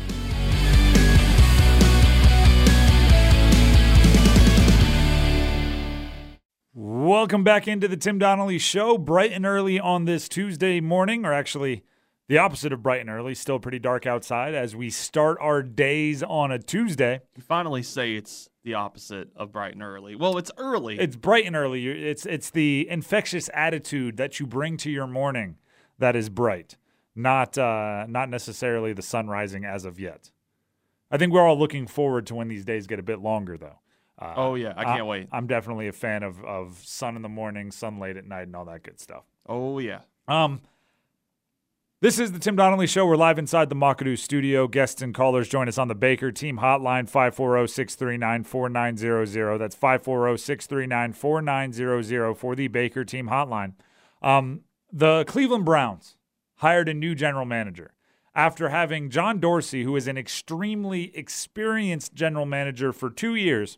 Welcome 6.73 7.45
back 7.45 7.65
into 7.65 7.88
the 7.88 7.95
Tim 7.95 8.19
Donnelly 8.19 8.57
Show, 8.57 8.97
bright 8.97 9.31
and 9.31 9.45
early 9.45 9.79
on 9.79 10.03
this 10.03 10.27
Tuesday 10.27 10.81
morning, 10.81 11.25
or 11.25 11.31
actually 11.31 11.85
the 12.29 12.37
opposite 12.37 12.71
of 12.71 12.81
bright 12.81 13.01
and 13.01 13.09
early, 13.09 13.33
still 13.35 13.59
pretty 13.59 13.79
dark 13.79 14.05
outside 14.05 14.53
as 14.53 14.75
we 14.75 14.89
start 14.91 15.37
our 15.41 15.61
days 15.63 16.23
on 16.23 16.51
a 16.51 16.59
Tuesday. 16.59 17.21
You 17.35 17.41
finally 17.41 17.83
say 17.83 18.13
it's 18.15 18.49
the 18.63 18.75
opposite 18.75 19.29
of 19.35 19.51
bright 19.51 19.73
and 19.73 19.81
early. 19.81 20.15
Well, 20.15 20.37
it's 20.37 20.51
early. 20.57 20.99
It's 20.99 21.15
bright 21.15 21.45
and 21.45 21.55
early. 21.55 21.87
It's 21.87 22.25
it's 22.27 22.51
the 22.51 22.87
infectious 22.89 23.49
attitude 23.53 24.15
that 24.17 24.39
you 24.39 24.45
bring 24.45 24.77
to 24.77 24.91
your 24.91 25.07
morning 25.07 25.57
that 25.97 26.15
is 26.15 26.29
bright, 26.29 26.77
not 27.15 27.57
uh, 27.57 28.05
not 28.07 28.29
necessarily 28.29 28.93
the 28.93 29.01
sun 29.01 29.27
rising 29.27 29.65
as 29.65 29.83
of 29.83 29.99
yet. 29.99 30.29
I 31.11 31.17
think 31.17 31.33
we're 31.33 31.41
all 31.47 31.57
looking 31.57 31.87
forward 31.87 32.27
to 32.27 32.35
when 32.35 32.47
these 32.47 32.63
days 32.63 32.85
get 32.85 32.99
a 32.99 33.03
bit 33.03 33.19
longer, 33.19 33.57
though. 33.57 33.79
Uh, 34.21 34.33
Oh 34.37 34.53
yeah, 34.55 34.73
I 34.77 34.83
can't 34.83 35.07
wait. 35.07 35.29
I'm 35.31 35.47
definitely 35.47 35.87
a 35.87 35.93
fan 35.93 36.21
of 36.21 36.43
of 36.45 36.79
sun 36.85 37.15
in 37.15 37.23
the 37.23 37.29
morning, 37.29 37.71
sun 37.71 37.97
late 37.97 38.17
at 38.17 38.25
night, 38.25 38.43
and 38.43 38.55
all 38.55 38.65
that 38.65 38.83
good 38.83 38.99
stuff. 38.99 39.23
Oh 39.47 39.79
yeah. 39.79 40.01
Um, 40.27 40.61
this 42.01 42.17
is 42.17 42.31
the 42.31 42.39
Tim 42.39 42.55
Donnelly 42.55 42.88
Show. 42.88 43.05
We're 43.05 43.17
live 43.17 43.38
inside 43.38 43.67
the 43.67 43.75
Makadu 43.75 44.17
studio. 44.17 44.69
Guests 44.69 45.01
and 45.01 45.13
callers 45.13 45.49
join 45.49 45.67
us 45.67 45.77
on 45.77 45.89
the 45.89 45.95
Baker 45.95 46.31
Team 46.31 46.59
Hotline, 46.59 47.12
540-639-4900. 47.12 49.59
That's 49.59 49.75
540-639-4900 49.75 52.38
for 52.38 52.55
the 52.55 52.69
Baker 52.69 53.03
Team 53.03 53.27
Hotline. 53.27 53.73
Um, 54.21 54.62
the 54.93 55.25
Cleveland 55.25 55.65
Browns 55.65 56.15
hired 56.55 56.88
a 56.88 56.93
new 56.93 57.15
general 57.15 57.43
manager 57.43 57.91
after 58.33 58.69
having 58.69 59.09
John 59.09 59.41
Dorsey, 59.41 59.83
who 59.83 59.97
is 59.97 60.07
an 60.07 60.17
extremely 60.17 61.12
experienced 61.17 62.13
general 62.13 62.45
manager 62.45 62.93
for 62.93 63.09
two 63.09 63.35
years. 63.35 63.77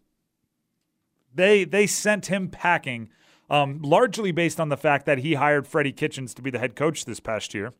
They 1.34 1.63
they 1.63 1.88
sent 1.88 2.27
him 2.27 2.49
packing, 2.49 3.10
um, 3.49 3.81
largely 3.81 4.31
based 4.31 4.60
on 4.60 4.69
the 4.69 4.77
fact 4.77 5.07
that 5.07 5.17
he 5.19 5.34
hired 5.34 5.65
Freddie 5.65 5.91
Kitchens 5.91 6.36
to 6.36 6.43
be 6.43 6.51
the 6.51 6.60
head 6.60 6.75
coach 6.75 7.05
this 7.05 7.19
past 7.19 7.55
year. 7.55 7.73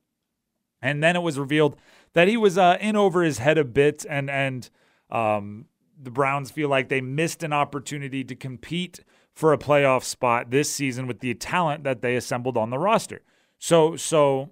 And 0.82 1.04
then 1.04 1.16
it 1.16 1.22
was 1.22 1.38
revealed 1.38 1.76
that 2.14 2.28
he 2.28 2.38
was 2.38 2.58
uh, 2.58 2.78
in 2.80 2.96
over 2.96 3.24
his 3.24 3.38
head 3.38 3.58
a 3.58 3.64
bit, 3.64 4.06
and 4.10 4.30
and 4.30 4.70
um, 5.10 5.66
the 6.02 6.12
Browns 6.12 6.52
feel 6.52 6.70
like 6.70 6.90
they 6.90 7.02
missed 7.02 7.44
an 7.44 7.54
opportunity 7.54 8.24
to 8.24 8.36
compete 8.36 9.02
for 9.34 9.54
a 9.54 9.58
playoff 9.58 10.04
spot 10.04 10.50
this 10.50 10.70
season 10.70 11.08
with 11.08 11.20
the 11.20 11.34
talent 11.34 11.84
that 11.84 12.02
they 12.02 12.16
assembled 12.16 12.58
on 12.58 12.70
the 12.70 12.80
roster. 12.80 13.22
So 13.60 13.96
so 13.96 14.52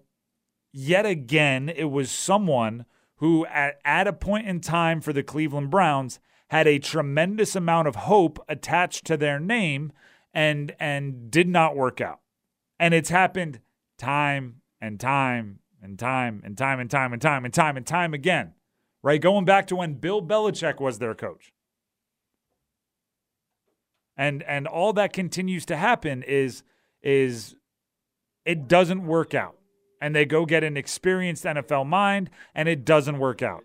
yet 0.71 1.05
again, 1.05 1.69
it 1.69 1.85
was 1.85 2.11
someone 2.11 2.85
who 3.17 3.45
at, 3.47 3.79
at 3.83 4.07
a 4.07 4.13
point 4.13 4.47
in 4.47 4.61
time 4.61 5.01
for 5.01 5.11
the 5.11 5.23
Cleveland 5.23 5.69
Browns 5.69 6.19
had 6.49 6.67
a 6.67 6.79
tremendous 6.79 7.55
amount 7.55 7.87
of 7.87 7.95
hope 7.95 8.43
attached 8.47 9.05
to 9.05 9.17
their 9.17 9.39
name 9.39 9.91
and 10.33 10.75
and 10.79 11.29
did 11.31 11.47
not 11.47 11.75
work 11.75 11.99
out. 11.99 12.19
And 12.79 12.93
it's 12.93 13.09
happened 13.09 13.59
time 13.97 14.61
and 14.79 14.99
time 14.99 15.59
and 15.81 15.97
time 15.97 16.41
and 16.43 16.57
time 16.57 16.79
and 16.79 16.89
time 16.89 17.13
and 17.13 17.21
time 17.21 17.45
and 17.45 17.53
time 17.53 17.77
and 17.77 17.85
time 17.85 18.13
again. 18.13 18.53
Right? 19.01 19.21
Going 19.21 19.45
back 19.45 19.67
to 19.67 19.77
when 19.77 19.93
Bill 19.93 20.21
Belichick 20.21 20.79
was 20.81 20.99
their 20.99 21.15
coach. 21.15 21.53
And 24.17 24.43
and 24.43 24.67
all 24.67 24.91
that 24.93 25.13
continues 25.13 25.65
to 25.67 25.77
happen 25.77 26.23
is 26.23 26.63
is 27.01 27.55
it 28.45 28.67
doesn't 28.67 29.05
work 29.05 29.33
out. 29.33 29.55
And 30.01 30.15
they 30.15 30.25
go 30.25 30.45
get 30.45 30.63
an 30.63 30.75
experienced 30.75 31.43
NFL 31.43 31.85
mind 31.85 32.29
and 32.53 32.67
it 32.67 32.83
doesn't 32.83 33.19
work 33.19 33.41
out. 33.41 33.63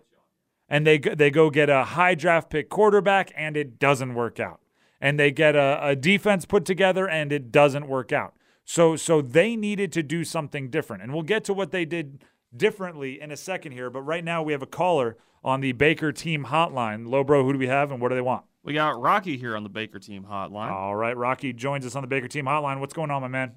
And 0.69 0.87
they 0.87 0.97
they 0.97 1.29
go 1.29 1.49
get 1.49 1.69
a 1.69 1.83
high 1.83 2.15
draft 2.15 2.49
pick 2.49 2.69
quarterback 2.69 3.31
and 3.35 3.57
it 3.57 3.79
doesn't 3.79 4.13
work 4.15 4.39
out. 4.39 4.61
And 5.01 5.19
they 5.19 5.31
get 5.31 5.55
a, 5.55 5.79
a 5.81 5.95
defense 5.95 6.45
put 6.45 6.63
together 6.63 7.07
and 7.07 7.33
it 7.33 7.51
doesn't 7.51 7.87
work 7.87 8.13
out. 8.13 8.34
So 8.65 8.95
so 8.95 9.21
they 9.21 9.55
needed 9.55 9.91
to 9.93 10.03
do 10.03 10.23
something 10.23 10.69
different. 10.69 11.03
And 11.03 11.13
we'll 11.13 11.23
get 11.23 11.43
to 11.45 11.53
what 11.53 11.71
they 11.71 11.85
did 11.85 12.23
differently 12.55 13.21
in 13.21 13.31
a 13.31 13.37
second 13.37 13.71
here, 13.71 13.89
but 13.89 14.01
right 14.01 14.23
now 14.23 14.43
we 14.43 14.51
have 14.51 14.61
a 14.61 14.67
caller 14.67 15.17
on 15.43 15.61
the 15.61 15.71
Baker 15.71 16.11
team 16.11 16.45
hotline. 16.45 17.07
Lobro, 17.07 17.43
who 17.43 17.53
do 17.53 17.59
we 17.59 17.67
have 17.67 17.91
and 17.91 18.01
what 18.01 18.09
do 18.09 18.15
they 18.15 18.21
want? 18.21 18.45
We 18.65 18.73
got 18.73 18.99
Rocky 18.99 19.37
here 19.37 19.55
on 19.55 19.61
the 19.61 19.69
Baker 19.69 19.99
Team 19.99 20.25
Hotline. 20.27 20.71
All 20.71 20.95
right, 20.95 21.15
Rocky 21.15 21.53
joins 21.53 21.85
us 21.85 21.95
on 21.95 22.01
the 22.01 22.07
Baker 22.07 22.27
team 22.27 22.45
hotline. 22.45 22.79
What's 22.79 22.95
going 22.95 23.11
on, 23.11 23.21
my 23.21 23.27
man? 23.27 23.51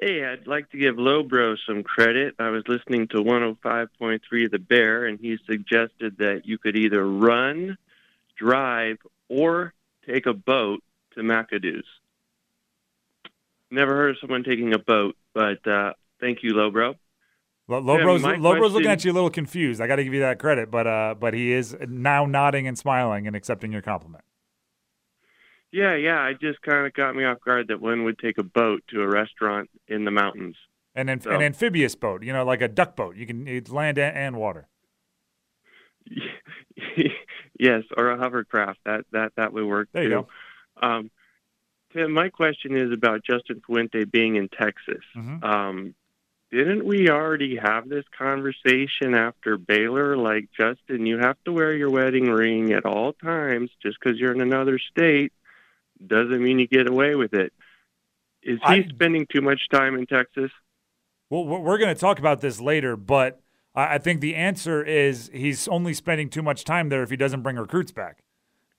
Hey, 0.00 0.24
I'd 0.24 0.46
like 0.46 0.70
to 0.70 0.78
give 0.78 0.94
Lobro 0.94 1.56
some 1.66 1.82
credit. 1.82 2.36
I 2.38 2.50
was 2.50 2.62
listening 2.68 3.08
to 3.08 3.16
105.3 3.16 4.50
The 4.50 4.58
Bear, 4.60 5.06
and 5.06 5.18
he 5.18 5.36
suggested 5.46 6.18
that 6.18 6.42
you 6.44 6.58
could 6.58 6.76
either 6.76 7.04
run, 7.04 7.76
drive, 8.36 8.98
or 9.28 9.74
take 10.06 10.26
a 10.26 10.34
boat 10.34 10.84
to 11.16 11.24
Macado's. 11.24 11.82
Never 13.76 13.94
heard 13.94 14.10
of 14.12 14.16
someone 14.22 14.42
taking 14.42 14.72
a 14.72 14.78
boat, 14.78 15.16
but 15.34 15.66
uh, 15.68 15.92
thank 16.18 16.42
you, 16.42 16.54
Lobro. 16.54 16.94
Lo- 17.68 17.82
Lobro's, 17.82 18.22
my 18.22 18.36
Lobro's 18.36 18.72
looking 18.72 18.90
at 18.90 19.04
you 19.04 19.12
a 19.12 19.12
little 19.12 19.28
confused. 19.28 19.82
I 19.82 19.86
got 19.86 19.96
to 19.96 20.04
give 20.04 20.14
you 20.14 20.20
that 20.20 20.38
credit, 20.38 20.70
but 20.70 20.86
uh, 20.86 21.14
but 21.20 21.34
he 21.34 21.52
is 21.52 21.76
now 21.86 22.24
nodding 22.24 22.66
and 22.66 22.78
smiling 22.78 23.26
and 23.26 23.36
accepting 23.36 23.72
your 23.72 23.82
compliment. 23.82 24.24
Yeah, 25.72 25.94
yeah, 25.94 26.26
it 26.28 26.40
just 26.40 26.62
kind 26.62 26.86
of 26.86 26.94
got 26.94 27.14
me 27.14 27.24
off 27.26 27.36
guard 27.44 27.68
that 27.68 27.82
one 27.82 28.04
would 28.04 28.18
take 28.18 28.38
a 28.38 28.42
boat 28.42 28.82
to 28.88 29.02
a 29.02 29.06
restaurant 29.06 29.68
in 29.88 30.06
the 30.06 30.10
mountains. 30.10 30.56
An, 30.94 31.08
amph- 31.08 31.24
So- 31.24 31.32
an 31.32 31.42
amphibious 31.42 31.94
boat, 31.94 32.22
you 32.22 32.32
know, 32.32 32.46
like 32.46 32.62
a 32.62 32.68
duck 32.68 32.96
boat. 32.96 33.16
You 33.16 33.26
can 33.26 33.46
it's 33.46 33.70
land 33.70 33.98
and, 33.98 34.16
and 34.16 34.36
water. 34.36 34.68
yes, 37.58 37.82
or 37.94 38.10
a 38.12 38.16
hovercraft. 38.16 38.78
That 38.86 39.04
that 39.12 39.32
that 39.36 39.52
would 39.52 39.66
work 39.66 39.90
There 39.92 40.02
you 40.04 40.08
too. 40.08 40.26
Um, 40.80 41.10
Tim, 41.92 42.12
my 42.12 42.28
question 42.28 42.76
is 42.76 42.92
about 42.92 43.24
Justin 43.24 43.62
Fuente 43.64 44.04
being 44.04 44.36
in 44.36 44.48
Texas. 44.48 45.02
Mhm. 45.16 45.42
Um, 45.44 45.94
didn't 46.50 46.84
we 46.84 47.08
already 47.10 47.56
have 47.56 47.88
this 47.88 48.04
conversation 48.16 49.14
after 49.14 49.56
Baylor? 49.56 50.16
Like, 50.16 50.48
Justin, 50.56 51.06
you 51.06 51.18
have 51.18 51.36
to 51.44 51.52
wear 51.52 51.74
your 51.74 51.90
wedding 51.90 52.30
ring 52.30 52.72
at 52.72 52.84
all 52.84 53.12
times. 53.14 53.70
Just 53.82 53.98
because 54.00 54.18
you're 54.18 54.32
in 54.32 54.40
another 54.40 54.78
state 54.78 55.32
doesn't 56.04 56.42
mean 56.42 56.58
you 56.58 56.66
get 56.66 56.88
away 56.88 57.14
with 57.14 57.34
it. 57.34 57.52
Is 58.42 58.58
he 58.60 58.64
I- 58.66 58.88
spending 58.88 59.26
too 59.26 59.40
much 59.40 59.68
time 59.70 59.96
in 59.96 60.06
Texas? 60.06 60.50
Well, 61.30 61.44
we're 61.44 61.58
we're 61.58 61.78
going 61.78 61.92
to 61.94 62.00
talk 62.00 62.20
about 62.20 62.40
this 62.40 62.60
later, 62.60 62.96
but 62.96 63.40
I 63.74 63.98
think 63.98 64.20
the 64.20 64.36
answer 64.36 64.82
is 64.84 65.28
he's 65.34 65.66
only 65.68 65.92
spending 65.92 66.30
too 66.30 66.42
much 66.42 66.64
time 66.64 66.88
there 66.88 67.02
if 67.02 67.10
he 67.10 67.16
doesn't 67.16 67.42
bring 67.42 67.56
recruits 67.56 67.90
back, 67.92 68.22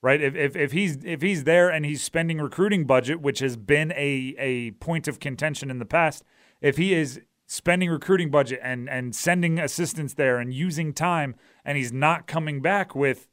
right? 0.08 0.22
If 0.22 0.36
if, 0.38 0.56
if 0.56 0.72
he's 0.72 1.04
if 1.04 1.22
he's 1.22 1.44
there 1.44 1.70
and 1.70 1.86
he's 1.86 2.02
spending 2.02 2.40
recruiting 2.40 2.86
budget, 2.86 3.20
which 3.20 3.40
has 3.40 3.58
been 3.58 3.92
a 3.92 4.34
a 4.40 4.72
point 4.72 5.06
of 5.10 5.20
contention 5.20 5.70
in 5.70 5.80
the 5.80 5.86
past, 5.86 6.24
if 6.62 6.78
he 6.78 6.94
is 6.94 7.20
spending 7.46 7.90
recruiting 7.90 8.32
budget 8.32 8.62
and 8.64 8.90
and 8.90 9.14
sending 9.14 9.60
assistants 9.60 10.14
there 10.14 10.38
and 10.38 10.54
using 10.54 10.94
time, 10.94 11.36
and 11.66 11.78
he's 11.78 11.92
not 11.92 12.26
coming 12.26 12.62
back 12.62 12.96
with 12.96 13.28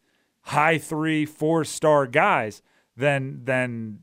high 0.46 0.76
three 0.76 1.24
four 1.24 1.64
star 1.64 2.08
guys, 2.08 2.60
then 2.96 3.42
then 3.44 4.00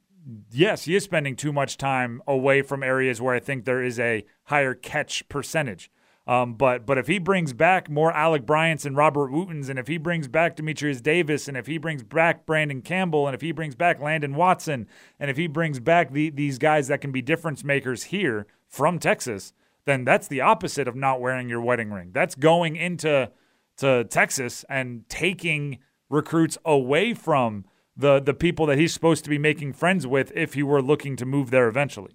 yes, 0.50 0.86
he 0.86 0.96
is 0.96 1.04
spending 1.04 1.36
too 1.36 1.52
much 1.52 1.76
time 1.76 2.22
away 2.26 2.62
from 2.62 2.84
areas 2.84 3.20
where 3.20 3.36
I 3.36 3.42
think 3.42 3.66
there 3.66 3.84
is 3.84 4.00
a 4.00 4.24
higher 4.46 4.76
catch 4.76 5.28
percentage. 5.28 5.92
Um, 6.28 6.54
but 6.54 6.86
but 6.86 6.98
if 6.98 7.08
he 7.08 7.18
brings 7.18 7.52
back 7.52 7.90
more 7.90 8.12
Alec 8.14 8.46
Bryants 8.46 8.86
and 8.86 8.96
Robert 8.96 9.32
Wootens, 9.32 9.70
and 9.70 9.80
if 9.80 9.88
he 9.88 9.98
brings 9.98 10.28
back 10.28 10.56
Demetrius 10.56 11.02
Davis, 11.02 11.48
and 11.48 11.58
if 11.58 11.66
he 11.66 11.78
brings 11.78 12.04
back 12.04 12.46
Brandon 12.46 12.82
Campbell, 12.82 13.28
and 13.28 13.34
if 13.34 13.42
he 13.42 13.52
brings 13.52 13.76
back 13.76 14.00
Landon 14.00 14.36
Watson, 14.36 14.88
and 15.20 15.32
if 15.32 15.38
he 15.38 15.48
brings 15.48 15.80
back 15.80 16.12
the, 16.12 16.30
these 16.30 16.60
guys 16.60 16.88
that 16.90 17.02
can 17.02 17.12
be 17.12 17.22
difference 17.22 17.64
makers 17.64 18.06
here 18.06 18.46
from 18.68 19.00
Texas, 19.00 19.54
then 19.86 20.06
that's 20.06 20.28
the 20.28 20.42
opposite 20.42 20.88
of 20.88 20.96
not 20.96 21.20
wearing 21.20 21.50
your 21.50 21.62
wedding 21.62 21.92
ring. 21.92 22.12
That's 22.14 22.36
going 22.36 22.76
into 22.76 23.32
to 23.78 24.04
Texas 24.04 24.64
and 24.70 25.10
taking 25.10 25.80
recruits 26.08 26.58
away 26.64 27.16
from 27.16 27.66
the 27.98 28.20
the 28.20 28.34
people 28.34 28.68
that 28.68 28.78
he's 28.78 28.94
supposed 28.94 29.24
to 29.24 29.30
be 29.30 29.40
making 29.40 29.74
friends 29.74 30.06
with 30.06 30.32
if 30.36 30.54
he 30.54 30.62
were 30.62 30.82
looking 30.84 31.16
to 31.16 31.26
move 31.26 31.50
there 31.50 31.68
eventually. 31.68 32.12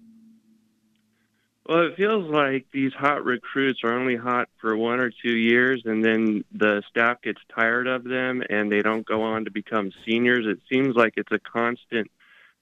Well, 1.67 1.81
it 1.81 1.97
feels 1.97 2.29
like 2.31 2.65
these 2.71 2.93
hot 2.93 3.25
recruits 3.25 3.81
are 3.83 3.93
only 3.93 4.15
hot 4.15 4.47
for 4.61 4.77
one 4.77 5.01
or 5.01 5.09
two 5.09 5.35
years, 5.35 5.81
and 5.83 6.03
then 6.03 6.45
the 6.53 6.81
staff 6.89 7.21
gets 7.21 7.41
tired 7.53 7.87
of 7.87 8.05
them 8.05 8.41
and 8.49 8.71
they 8.71 8.81
don't 8.81 9.05
go 9.05 9.21
on 9.21 9.43
to 9.45 9.51
become 9.51 9.91
seniors. 10.05 10.45
It 10.47 10.59
seems 10.71 10.95
like 10.95 11.15
it's 11.17 11.31
a 11.31 11.39
constant 11.39 12.09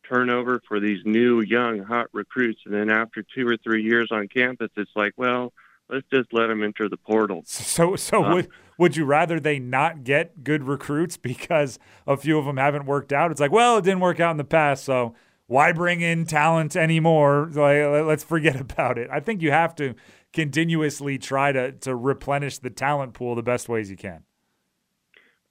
turnover 0.10 0.60
for 0.68 0.80
these 0.80 1.06
new, 1.06 1.42
young, 1.42 1.84
hot 1.84 2.08
recruits. 2.14 2.62
And 2.66 2.74
then 2.74 2.90
after 2.90 3.24
two 3.24 3.48
or 3.48 3.58
three 3.58 3.84
years 3.84 4.10
on 4.12 4.28
campus, 4.28 4.70
it's 4.76 4.92
like, 4.96 5.14
well, 5.18 5.54
let's 5.88 6.06
just 6.12 6.34
let 6.34 6.48
them 6.48 6.64
enter 6.64 6.90
the 6.90 6.98
portal. 6.98 7.44
So 7.46 7.96
so 7.96 8.24
Uh, 8.24 8.34
would 8.34 8.50
would 8.80 8.98
you 8.98 9.06
rather 9.06 9.40
they 9.40 9.60
not 9.60 10.04
get 10.04 10.44
good 10.44 10.64
recruits 10.64 11.16
because 11.18 11.78
a 12.08 12.18
few 12.18 12.40
of 12.40 12.46
them 12.46 12.58
haven't 12.58 12.86
worked 12.86 13.14
out? 13.14 13.30
It's 13.30 13.40
like, 13.40 13.52
well, 13.52 13.78
it 13.78 13.84
didn't 13.84 14.00
work 14.00 14.20
out 14.20 14.32
in 14.32 14.38
the 14.38 14.44
past, 14.44 14.84
so 14.84 15.16
why 15.48 15.72
bring 15.72 16.02
in 16.02 16.26
talent 16.26 16.76
anymore? 16.76 17.50
Like, 17.54 18.06
let's 18.06 18.24
forget 18.24 18.56
about 18.60 18.98
it. 18.98 19.10
I 19.12 19.20
think 19.20 19.42
you 19.42 19.52
have 19.52 19.76
to 19.76 19.96
continuously 20.34 21.18
try 21.18 21.52
to 21.52 21.72
to 21.72 21.96
replenish 21.96 22.60
the 22.60 22.70
talent 22.70 23.14
pool 23.14 23.36
the 23.36 23.44
best 23.44 23.70
ways 23.70 23.90
you 23.90 23.98
can. 23.98 24.24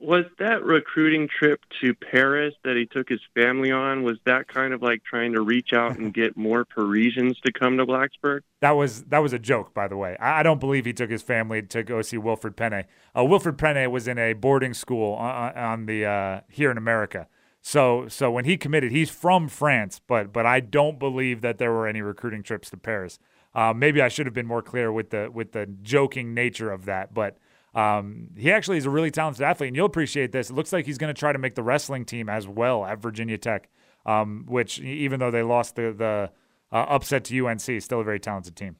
Was 0.00 0.24
that 0.38 0.62
recruiting 0.62 1.28
trip 1.38 1.60
to 1.80 1.94
Paris 1.94 2.52
that 2.64 2.76
he 2.76 2.84
took 2.84 3.08
his 3.08 3.20
family 3.32 3.70
on, 3.70 4.02
was 4.02 4.18
that 4.26 4.48
kind 4.48 4.74
of 4.74 4.82
like 4.82 5.02
trying 5.02 5.32
to 5.32 5.40
reach 5.40 5.72
out 5.72 5.96
and 5.96 6.12
get 6.14 6.36
more 6.36 6.66
Parisians 6.66 7.40
to 7.46 7.52
come 7.52 7.78
to 7.78 7.86
Blacksburg? 7.86 8.40
That 8.60 8.72
was 8.72 9.04
that 9.04 9.20
was 9.20 9.32
a 9.32 9.38
joke, 9.38 9.72
by 9.72 9.88
the 9.88 9.96
way. 9.96 10.16
I, 10.20 10.42
don't 10.42 10.60
believe 10.60 10.84
he 10.84 10.92
took 10.92 11.10
his 11.10 11.22
family 11.22 11.62
to 11.62 11.82
go 11.82 12.02
see 12.02 12.18
Wilfried 12.18 12.56
Pene. 12.56 12.84
Uh, 13.14 13.20
Wilfried 13.20 13.56
Pene 13.56 13.90
was 13.90 14.06
in 14.06 14.18
a 14.18 14.34
boarding 14.34 14.74
school 14.74 15.14
on, 15.14 15.56
on 15.56 15.86
the 15.86 16.04
uh, 16.04 16.40
here 16.50 16.70
in 16.70 16.76
America. 16.76 17.28
So 17.66 18.08
so 18.08 18.30
when 18.30 18.44
he 18.44 18.58
committed, 18.58 18.92
he's 18.92 19.08
from 19.08 19.48
France, 19.48 19.98
but 20.06 20.34
but 20.34 20.44
I 20.44 20.60
don't 20.60 20.98
believe 20.98 21.40
that 21.40 21.56
there 21.56 21.72
were 21.72 21.86
any 21.86 22.02
recruiting 22.02 22.42
trips 22.42 22.68
to 22.70 22.76
Paris. 22.76 23.18
Uh, 23.54 23.72
maybe 23.74 24.02
I 24.02 24.08
should 24.08 24.26
have 24.26 24.34
been 24.34 24.46
more 24.46 24.60
clear 24.60 24.92
with 24.92 25.08
the 25.08 25.30
with 25.32 25.52
the 25.52 25.64
joking 25.80 26.34
nature 26.34 26.70
of 26.70 26.84
that, 26.84 27.14
but 27.14 27.38
um, 27.74 28.28
he 28.36 28.52
actually 28.52 28.76
is 28.76 28.84
a 28.84 28.90
really 28.90 29.10
talented 29.10 29.42
athlete, 29.42 29.68
and 29.68 29.76
you'll 29.76 29.86
appreciate 29.86 30.30
this. 30.30 30.50
It 30.50 30.52
looks 30.52 30.74
like 30.74 30.84
he's 30.84 30.98
going 30.98 31.12
to 31.12 31.18
try 31.18 31.32
to 31.32 31.38
make 31.38 31.54
the 31.54 31.62
wrestling 31.62 32.04
team 32.04 32.28
as 32.28 32.46
well 32.46 32.84
at 32.84 33.00
Virginia 33.00 33.38
Tech, 33.38 33.70
um, 34.04 34.44
which 34.46 34.78
even 34.80 35.18
though 35.18 35.30
they 35.30 35.42
lost 35.42 35.74
the 35.74 35.94
the 35.96 36.30
uh, 36.70 36.84
upset 36.90 37.24
to 37.24 37.46
UNC, 37.46 37.80
still 37.80 38.00
a 38.00 38.04
very 38.04 38.20
talented 38.20 38.56
team. 38.56 38.76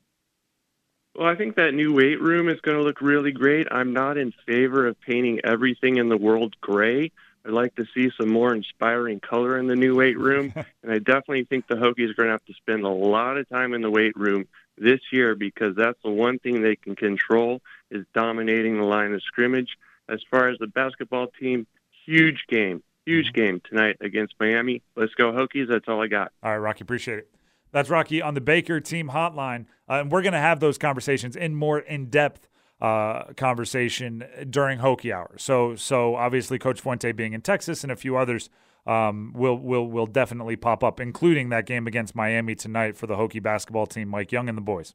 Well, 1.17 1.27
I 1.29 1.37
think 1.37 1.57
that 1.57 1.73
new 1.73 1.95
weight 1.95 2.21
room 2.21 2.51
is 2.51 2.61
going 2.61 2.77
to 2.77 2.83
look 2.83 3.01
really 3.01 3.33
great. 3.33 3.67
I'm 3.71 3.95
not 3.95 4.19
in 4.19 4.35
favor 4.47 4.87
of 4.87 5.01
painting 5.01 5.41
everything 5.43 5.97
in 5.97 6.11
the 6.11 6.19
world 6.19 6.55
gray. 6.61 7.13
I'd 7.45 7.53
like 7.53 7.75
to 7.77 7.85
see 7.95 8.11
some 8.19 8.31
more 8.31 8.55
inspiring 8.55 9.21
color 9.21 9.59
in 9.59 9.67
the 9.67 9.77
new 9.77 9.95
weight 9.95 10.19
room. 10.19 10.53
and 10.83 10.93
I 10.93 10.99
definitely 10.99 11.45
think 11.45 11.67
the 11.67 11.75
Hokies 11.75 12.11
are 12.11 12.15
going 12.15 12.29
to 12.29 12.33
have 12.33 12.45
to 12.47 12.55
spend 12.55 12.85
a 12.85 12.89
lot 12.89 13.37
of 13.37 13.49
time 13.49 13.75
in 13.75 13.83
the 13.83 13.91
weight 13.91 14.17
room 14.17 14.47
this 14.79 15.01
year 15.13 15.35
because 15.35 15.77
that's 15.77 15.99
the 16.03 16.11
one 16.11 16.39
thing 16.39 16.63
they 16.63 16.77
can 16.77 16.97
control 16.97 17.61
is 17.91 18.05
dominating 18.15 18.79
the 18.79 18.85
line 18.85 19.13
of 19.13 19.23
scrimmage. 19.23 19.77
As 20.09 20.21
far 20.31 20.49
as 20.49 20.59
the 20.59 20.67
basketball 20.67 21.29
team, 21.39 21.67
huge 22.05 22.45
game, 22.49 22.83
huge 23.07 23.27
mm-hmm. 23.29 23.41
game 23.41 23.63
tonight 23.69 23.97
against 24.01 24.35
Miami. 24.41 24.83
Let's 24.97 25.15
go 25.15 25.33
Hokies. 25.33 25.69
That's 25.69 25.89
all 25.89 26.03
I 26.03 26.09
got. 26.09 26.33
All 26.43 26.53
right, 26.53 26.57
Rocky, 26.59 26.83
appreciate 26.83 27.19
it. 27.19 27.31
That's 27.73 27.91
Rocky 27.91 28.23
on 28.23 28.35
the 28.35 28.41
Baker 28.41 28.81
Team 28.81 29.09
Hotline, 29.09 29.67
uh, 29.89 29.95
and 29.95 30.13
we're 30.13 30.23
going 30.23 30.33
to 30.33 30.39
have 30.39 30.61
those 30.61 30.79
conversations 30.79 31.35
in 31.35 31.57
more 31.57 31.81
in 31.81 32.07
depth 32.07 32.49
uh, 32.85 33.33
conversation 33.33 34.23
during 34.51 34.79
Hokie 34.79 35.11
Hour. 35.11 35.37
So, 35.39 35.75
so 35.75 36.17
obviously, 36.17 36.59
Coach 36.59 36.83
Fuente 36.83 37.13
being 37.13 37.33
in 37.33 37.41
Texas 37.41 37.83
and 37.83 37.91
a 37.91 37.97
few 37.97 38.19
others 38.19 38.51
um, 38.87 39.33
will 39.35 39.57
will 39.57 39.87
will 39.87 40.07
definitely 40.07 40.57
pop 40.57 40.85
up, 40.85 41.01
including 41.01 41.49
that 41.49 41.65
game 41.65 41.87
against 41.87 42.15
Miami 42.15 42.55
tonight 42.55 42.95
for 42.99 43.07
the 43.07 43.17
Hokie 43.17 43.43
basketball 43.43 43.87
team, 43.87 44.09
Mike 44.09 44.33
Young 44.33 44.51
and 44.51 44.59
the 44.59 44.63
boys. 44.63 44.95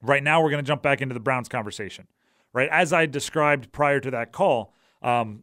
Right 0.00 0.22
now, 0.22 0.42
we're 0.42 0.48
going 0.48 0.64
to 0.64 0.66
jump 0.66 0.82
back 0.82 1.02
into 1.02 1.12
the 1.12 1.20
Browns 1.20 1.50
conversation. 1.50 2.06
Right 2.54 2.70
as 2.70 2.94
I 2.94 3.04
described 3.04 3.72
prior 3.72 4.00
to 4.00 4.10
that 4.12 4.32
call, 4.32 4.72
um, 5.02 5.42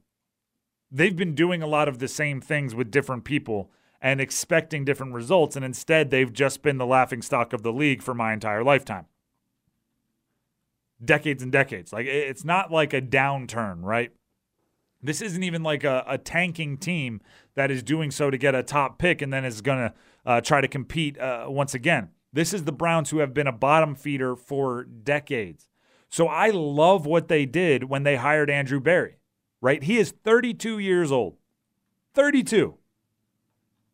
they've 0.89 1.15
been 1.15 1.35
doing 1.35 1.61
a 1.61 1.67
lot 1.67 1.87
of 1.87 1.99
the 1.99 2.07
same 2.07 2.41
things 2.41 2.73
with 2.73 2.89
different 2.89 3.25
people 3.25 3.69
and 4.01 4.19
expecting 4.19 4.85
different 4.85 5.13
results. 5.13 5.55
And 5.55 5.63
instead, 5.63 6.09
they've 6.09 6.33
just 6.33 6.63
been 6.63 6.79
the 6.79 6.87
laughing 6.87 7.21
stock 7.21 7.53
of 7.53 7.61
the 7.61 7.71
league 7.71 8.01
for 8.01 8.15
my 8.15 8.33
entire 8.33 8.63
lifetime. 8.63 9.05
Decades 11.03 11.43
and 11.43 11.51
decades. 11.51 11.91
Like, 11.91 12.05
it's 12.05 12.43
not 12.43 12.71
like 12.71 12.93
a 12.93 13.01
downturn, 13.01 13.79
right? 13.81 14.11
This 15.01 15.21
isn't 15.21 15.43
even 15.43 15.63
like 15.63 15.83
a, 15.83 16.03
a 16.07 16.17
tanking 16.17 16.77
team 16.77 17.21
that 17.55 17.69
is 17.69 17.83
doing 17.83 18.09
so 18.11 18.29
to 18.29 18.37
get 18.37 18.55
a 18.55 18.63
top 18.63 18.97
pick 18.97 19.21
and 19.21 19.33
then 19.33 19.43
is 19.43 19.61
going 19.61 19.79
to 19.79 19.93
uh, 20.25 20.41
try 20.41 20.61
to 20.61 20.67
compete 20.67 21.19
uh, 21.19 21.45
once 21.49 21.73
again. 21.73 22.09
This 22.31 22.53
is 22.53 22.63
the 22.63 22.71
Browns 22.71 23.09
who 23.09 23.19
have 23.19 23.33
been 23.33 23.47
a 23.47 23.51
bottom 23.51 23.95
feeder 23.95 24.35
for 24.35 24.83
decades. 24.83 25.67
So 26.09 26.27
I 26.27 26.51
love 26.51 27.05
what 27.05 27.27
they 27.27 27.45
did 27.45 27.85
when 27.85 28.03
they 28.03 28.15
hired 28.15 28.49
Andrew 28.49 28.79
Berry, 28.79 29.17
right? 29.61 29.83
He 29.83 29.97
is 29.97 30.13
32 30.23 30.79
years 30.79 31.11
old. 31.11 31.37
32 32.13 32.77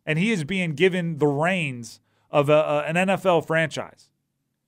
and 0.10 0.18
he 0.18 0.32
is 0.32 0.44
being 0.44 0.74
given 0.74 1.20
the 1.20 1.28
reins 1.28 2.00
of 2.32 2.50
a, 2.50 2.54
a, 2.54 2.80
an 2.88 2.96
NFL 2.96 3.46
franchise. 3.46 4.09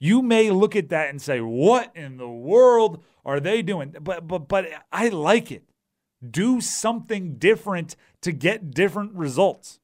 You 0.04 0.24
may 0.24 0.50
look 0.50 0.76
at 0.76 0.90
that 0.90 1.12
and 1.12 1.22
say, 1.22 1.42
"What 1.42 1.96
in 1.96 2.18
the 2.18 2.28
world 2.28 3.04
are 3.24 3.40
they 3.40 3.62
doing?" 3.62 3.96
But 4.02 4.28
but 4.28 4.48
but 4.48 4.68
I 4.92 5.10
like 5.10 5.52
it. 5.52 5.64
Do 6.28 6.60
something 6.60 7.36
different 7.36 7.96
to 8.22 8.32
get 8.32 8.72
different 8.72 9.14
results. 9.14 9.80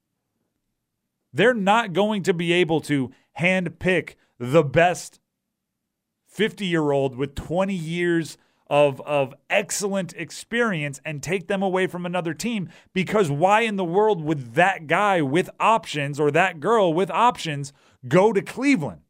They're 1.31 1.53
not 1.53 1.93
going 1.93 2.23
to 2.23 2.33
be 2.33 2.51
able 2.51 2.81
to 2.81 3.11
handpick 3.39 4.15
the 4.39 4.63
best 4.63 5.19
50 6.25 6.65
year 6.65 6.89
old 6.91 7.15
with 7.15 7.35
20 7.35 7.75
years 7.75 8.39
of 8.65 8.99
of 9.01 9.35
excellent 9.51 10.13
experience 10.13 10.99
and 11.05 11.21
take 11.21 11.47
them 11.47 11.61
away 11.61 11.85
from 11.85 12.07
another 12.07 12.33
team 12.33 12.69
because 12.91 13.29
why 13.29 13.61
in 13.61 13.75
the 13.75 13.85
world 13.85 14.23
would 14.23 14.55
that 14.55 14.87
guy 14.87 15.21
with 15.21 15.47
options 15.59 16.19
or 16.19 16.31
that 16.31 16.59
girl 16.59 16.91
with 16.91 17.11
options 17.11 17.71
go 18.07 18.33
to 18.33 18.41
Cleveland? 18.41 19.01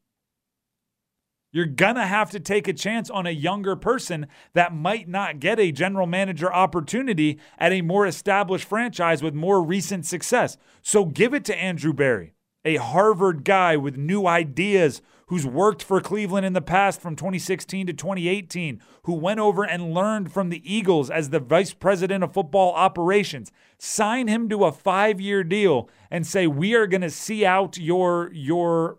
You're 1.50 1.66
going 1.66 1.94
to 1.94 2.06
have 2.06 2.30
to 2.32 2.40
take 2.40 2.68
a 2.68 2.74
chance 2.74 3.08
on 3.08 3.26
a 3.26 3.30
younger 3.30 3.74
person 3.74 4.26
that 4.52 4.74
might 4.74 5.08
not 5.08 5.40
get 5.40 5.58
a 5.58 5.72
general 5.72 6.06
manager 6.06 6.52
opportunity 6.52 7.38
at 7.58 7.72
a 7.72 7.80
more 7.80 8.06
established 8.06 8.68
franchise 8.68 9.22
with 9.22 9.34
more 9.34 9.62
recent 9.62 10.04
success. 10.04 10.58
So 10.82 11.06
give 11.06 11.32
it 11.32 11.46
to 11.46 11.56
Andrew 11.56 11.94
Berry, 11.94 12.34
a 12.64 12.76
Harvard 12.76 13.44
guy 13.44 13.76
with 13.76 13.96
new 13.96 14.26
ideas 14.26 15.00
who's 15.28 15.46
worked 15.46 15.82
for 15.82 16.00
Cleveland 16.00 16.44
in 16.44 16.54
the 16.54 16.60
past 16.60 17.00
from 17.00 17.14
2016 17.14 17.86
to 17.86 17.92
2018, 17.92 18.80
who 19.04 19.14
went 19.14 19.40
over 19.40 19.64
and 19.64 19.94
learned 19.94 20.32
from 20.32 20.48
the 20.48 20.62
Eagles 20.70 21.10
as 21.10 21.30
the 21.30 21.40
vice 21.40 21.72
president 21.72 22.24
of 22.24 22.32
football 22.32 22.72
operations. 22.74 23.52
Sign 23.78 24.28
him 24.28 24.48
to 24.48 24.64
a 24.64 24.72
five 24.72 25.20
year 25.20 25.44
deal 25.44 25.88
and 26.10 26.26
say, 26.26 26.46
We 26.46 26.74
are 26.74 26.86
going 26.86 27.02
to 27.02 27.10
see 27.10 27.44
out 27.44 27.78
your, 27.78 28.30
your, 28.32 28.98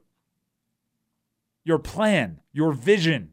your 1.69 1.79
plan, 1.79 2.41
your 2.51 2.73
vision. 2.73 3.29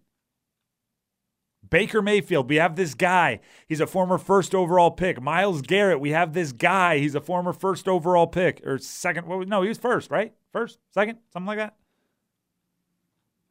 Baker 1.68 2.02
Mayfield, 2.02 2.50
we 2.50 2.56
have 2.56 2.76
this 2.76 2.92
guy. 2.94 3.40
He's 3.66 3.80
a 3.80 3.86
former 3.86 4.18
first 4.18 4.54
overall 4.54 4.90
pick. 4.90 5.20
Myles 5.22 5.62
Garrett, 5.62 6.00
we 6.00 6.10
have 6.10 6.34
this 6.34 6.52
guy. 6.52 6.98
He's 6.98 7.14
a 7.14 7.20
former 7.20 7.54
first 7.54 7.88
overall 7.88 8.26
pick 8.26 8.60
or 8.64 8.76
second. 8.76 9.26
no, 9.48 9.62
he 9.62 9.68
was 9.68 9.78
first, 9.78 10.10
right? 10.10 10.34
First, 10.52 10.78
second, 10.92 11.18
something 11.32 11.46
like 11.46 11.58
that. 11.58 11.76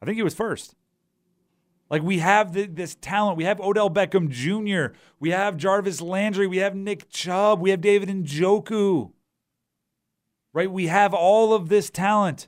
I 0.00 0.06
think 0.06 0.16
he 0.16 0.22
was 0.22 0.34
first. 0.34 0.76
Like 1.90 2.02
we 2.02 2.20
have 2.20 2.52
the, 2.52 2.66
this 2.66 2.94
talent. 2.94 3.36
We 3.36 3.44
have 3.44 3.60
Odell 3.60 3.90
Beckham 3.90 4.30
Jr. 4.30 4.96
We 5.18 5.30
have 5.30 5.56
Jarvis 5.56 6.00
Landry. 6.00 6.46
We 6.46 6.58
have 6.58 6.76
Nick 6.76 7.10
Chubb. 7.10 7.60
We 7.60 7.70
have 7.70 7.80
David 7.80 8.08
Njoku. 8.08 9.10
Right? 10.52 10.70
We 10.70 10.86
have 10.86 11.12
all 11.12 11.52
of 11.52 11.68
this 11.68 11.90
talent. 11.90 12.46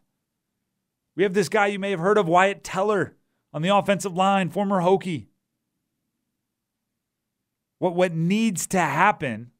We 1.18 1.24
have 1.24 1.35
this 1.35 1.48
guy 1.48 1.66
you 1.66 1.81
may 1.81 1.90
have 1.90 1.98
heard 1.98 2.16
of, 2.16 2.28
Wyatt 2.28 2.62
Teller, 2.62 3.16
on 3.52 3.61
the 3.61 3.74
offensive 3.74 4.16
line, 4.16 4.50
former 4.50 4.81
Hokie. 4.81 5.26
What, 7.81 7.96
what 7.96 8.14
needs 8.14 8.68
to 8.68 8.78
happen 8.78 9.50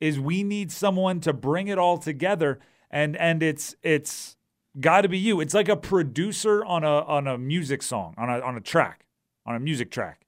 is 0.00 0.20
we 0.20 0.44
need 0.44 0.70
someone 0.70 1.18
to 1.22 1.32
bring 1.32 1.66
it 1.66 1.78
all 1.78 1.98
together 1.98 2.60
and 2.92 3.16
and 3.16 3.42
it's 3.42 3.74
it's 3.82 4.36
got 4.78 5.00
to 5.00 5.08
be 5.08 5.18
you. 5.18 5.40
It's 5.40 5.52
like 5.52 5.68
a 5.68 5.76
producer 5.76 6.64
on 6.64 6.84
a 6.84 7.00
on 7.02 7.26
a 7.26 7.36
music 7.36 7.82
song, 7.82 8.14
on 8.16 8.30
a 8.30 8.38
on 8.38 8.56
a 8.56 8.60
track, 8.60 9.04
on 9.44 9.56
a 9.56 9.60
music 9.60 9.90
track. 9.90 10.26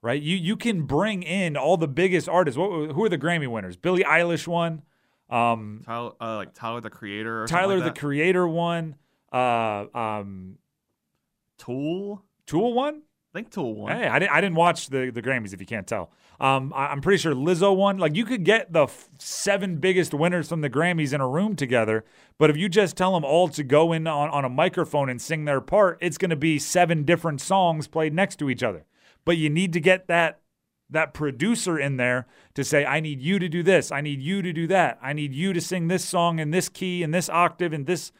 Right? 0.00 0.22
You 0.22 0.36
you 0.36 0.56
can 0.56 0.82
bring 0.82 1.24
in 1.24 1.56
all 1.56 1.76
the 1.76 1.88
biggest 1.88 2.28
artists. 2.28 2.56
What, 2.56 2.92
who 2.92 3.04
are 3.04 3.08
the 3.08 3.18
Grammy 3.18 3.48
winners? 3.48 3.76
Billie 3.76 4.04
Eilish 4.04 4.46
won. 4.46 4.82
Um, 5.28 5.82
Tyler, 5.84 6.12
uh, 6.20 6.36
like 6.36 6.54
Tyler 6.54 6.80
the 6.80 6.90
Creator. 6.90 7.46
Tyler 7.48 7.80
like 7.80 7.94
the 7.94 8.00
Creator 8.00 8.46
won. 8.46 8.94
Uh, 9.32 9.86
um, 9.94 10.58
Tool. 11.58 12.22
Tool 12.46 12.72
won. 12.72 13.02
I 13.32 13.38
think 13.38 13.50
Tool 13.50 13.74
won. 13.74 13.96
Hey, 13.96 14.08
I 14.08 14.18
didn't. 14.18 14.32
I 14.32 14.40
didn't 14.40 14.56
watch 14.56 14.88
the 14.88 15.10
the 15.10 15.22
Grammys. 15.22 15.52
If 15.52 15.60
you 15.60 15.66
can't 15.66 15.86
tell, 15.86 16.10
um, 16.40 16.72
I, 16.74 16.90
am 16.90 17.00
pretty 17.00 17.18
sure 17.18 17.34
Lizzo 17.34 17.76
won. 17.76 17.98
Like 17.98 18.16
you 18.16 18.24
could 18.24 18.44
get 18.44 18.72
the 18.72 18.84
f- 18.84 19.08
seven 19.18 19.76
biggest 19.76 20.12
winners 20.14 20.48
from 20.48 20.62
the 20.62 20.70
Grammys 20.70 21.12
in 21.12 21.20
a 21.20 21.28
room 21.28 21.54
together, 21.54 22.04
but 22.38 22.50
if 22.50 22.56
you 22.56 22.68
just 22.68 22.96
tell 22.96 23.12
them 23.12 23.24
all 23.24 23.48
to 23.48 23.62
go 23.62 23.92
in 23.92 24.06
on, 24.06 24.30
on 24.30 24.44
a 24.44 24.48
microphone 24.48 25.08
and 25.08 25.20
sing 25.22 25.44
their 25.44 25.60
part, 25.60 25.98
it's 26.00 26.18
going 26.18 26.30
to 26.30 26.36
be 26.36 26.58
seven 26.58 27.04
different 27.04 27.40
songs 27.40 27.86
played 27.86 28.14
next 28.14 28.36
to 28.36 28.50
each 28.50 28.62
other. 28.62 28.84
But 29.24 29.36
you 29.36 29.50
need 29.50 29.72
to 29.74 29.80
get 29.80 30.08
that 30.08 30.40
that 30.88 31.14
producer 31.14 31.78
in 31.78 31.98
there 31.98 32.26
to 32.54 32.64
say, 32.64 32.84
I 32.84 32.98
need 32.98 33.20
you 33.20 33.38
to 33.38 33.48
do 33.48 33.62
this. 33.62 33.92
I 33.92 34.00
need 34.00 34.20
you 34.20 34.42
to 34.42 34.52
do 34.52 34.66
that. 34.68 34.98
I 35.00 35.12
need 35.12 35.32
you 35.32 35.52
to 35.52 35.60
sing 35.60 35.86
this 35.86 36.04
song 36.04 36.40
in 36.40 36.50
this 36.50 36.68
key 36.68 37.04
and 37.04 37.14
this 37.14 37.28
octave 37.28 37.72
and 37.72 37.86
this 37.86 38.10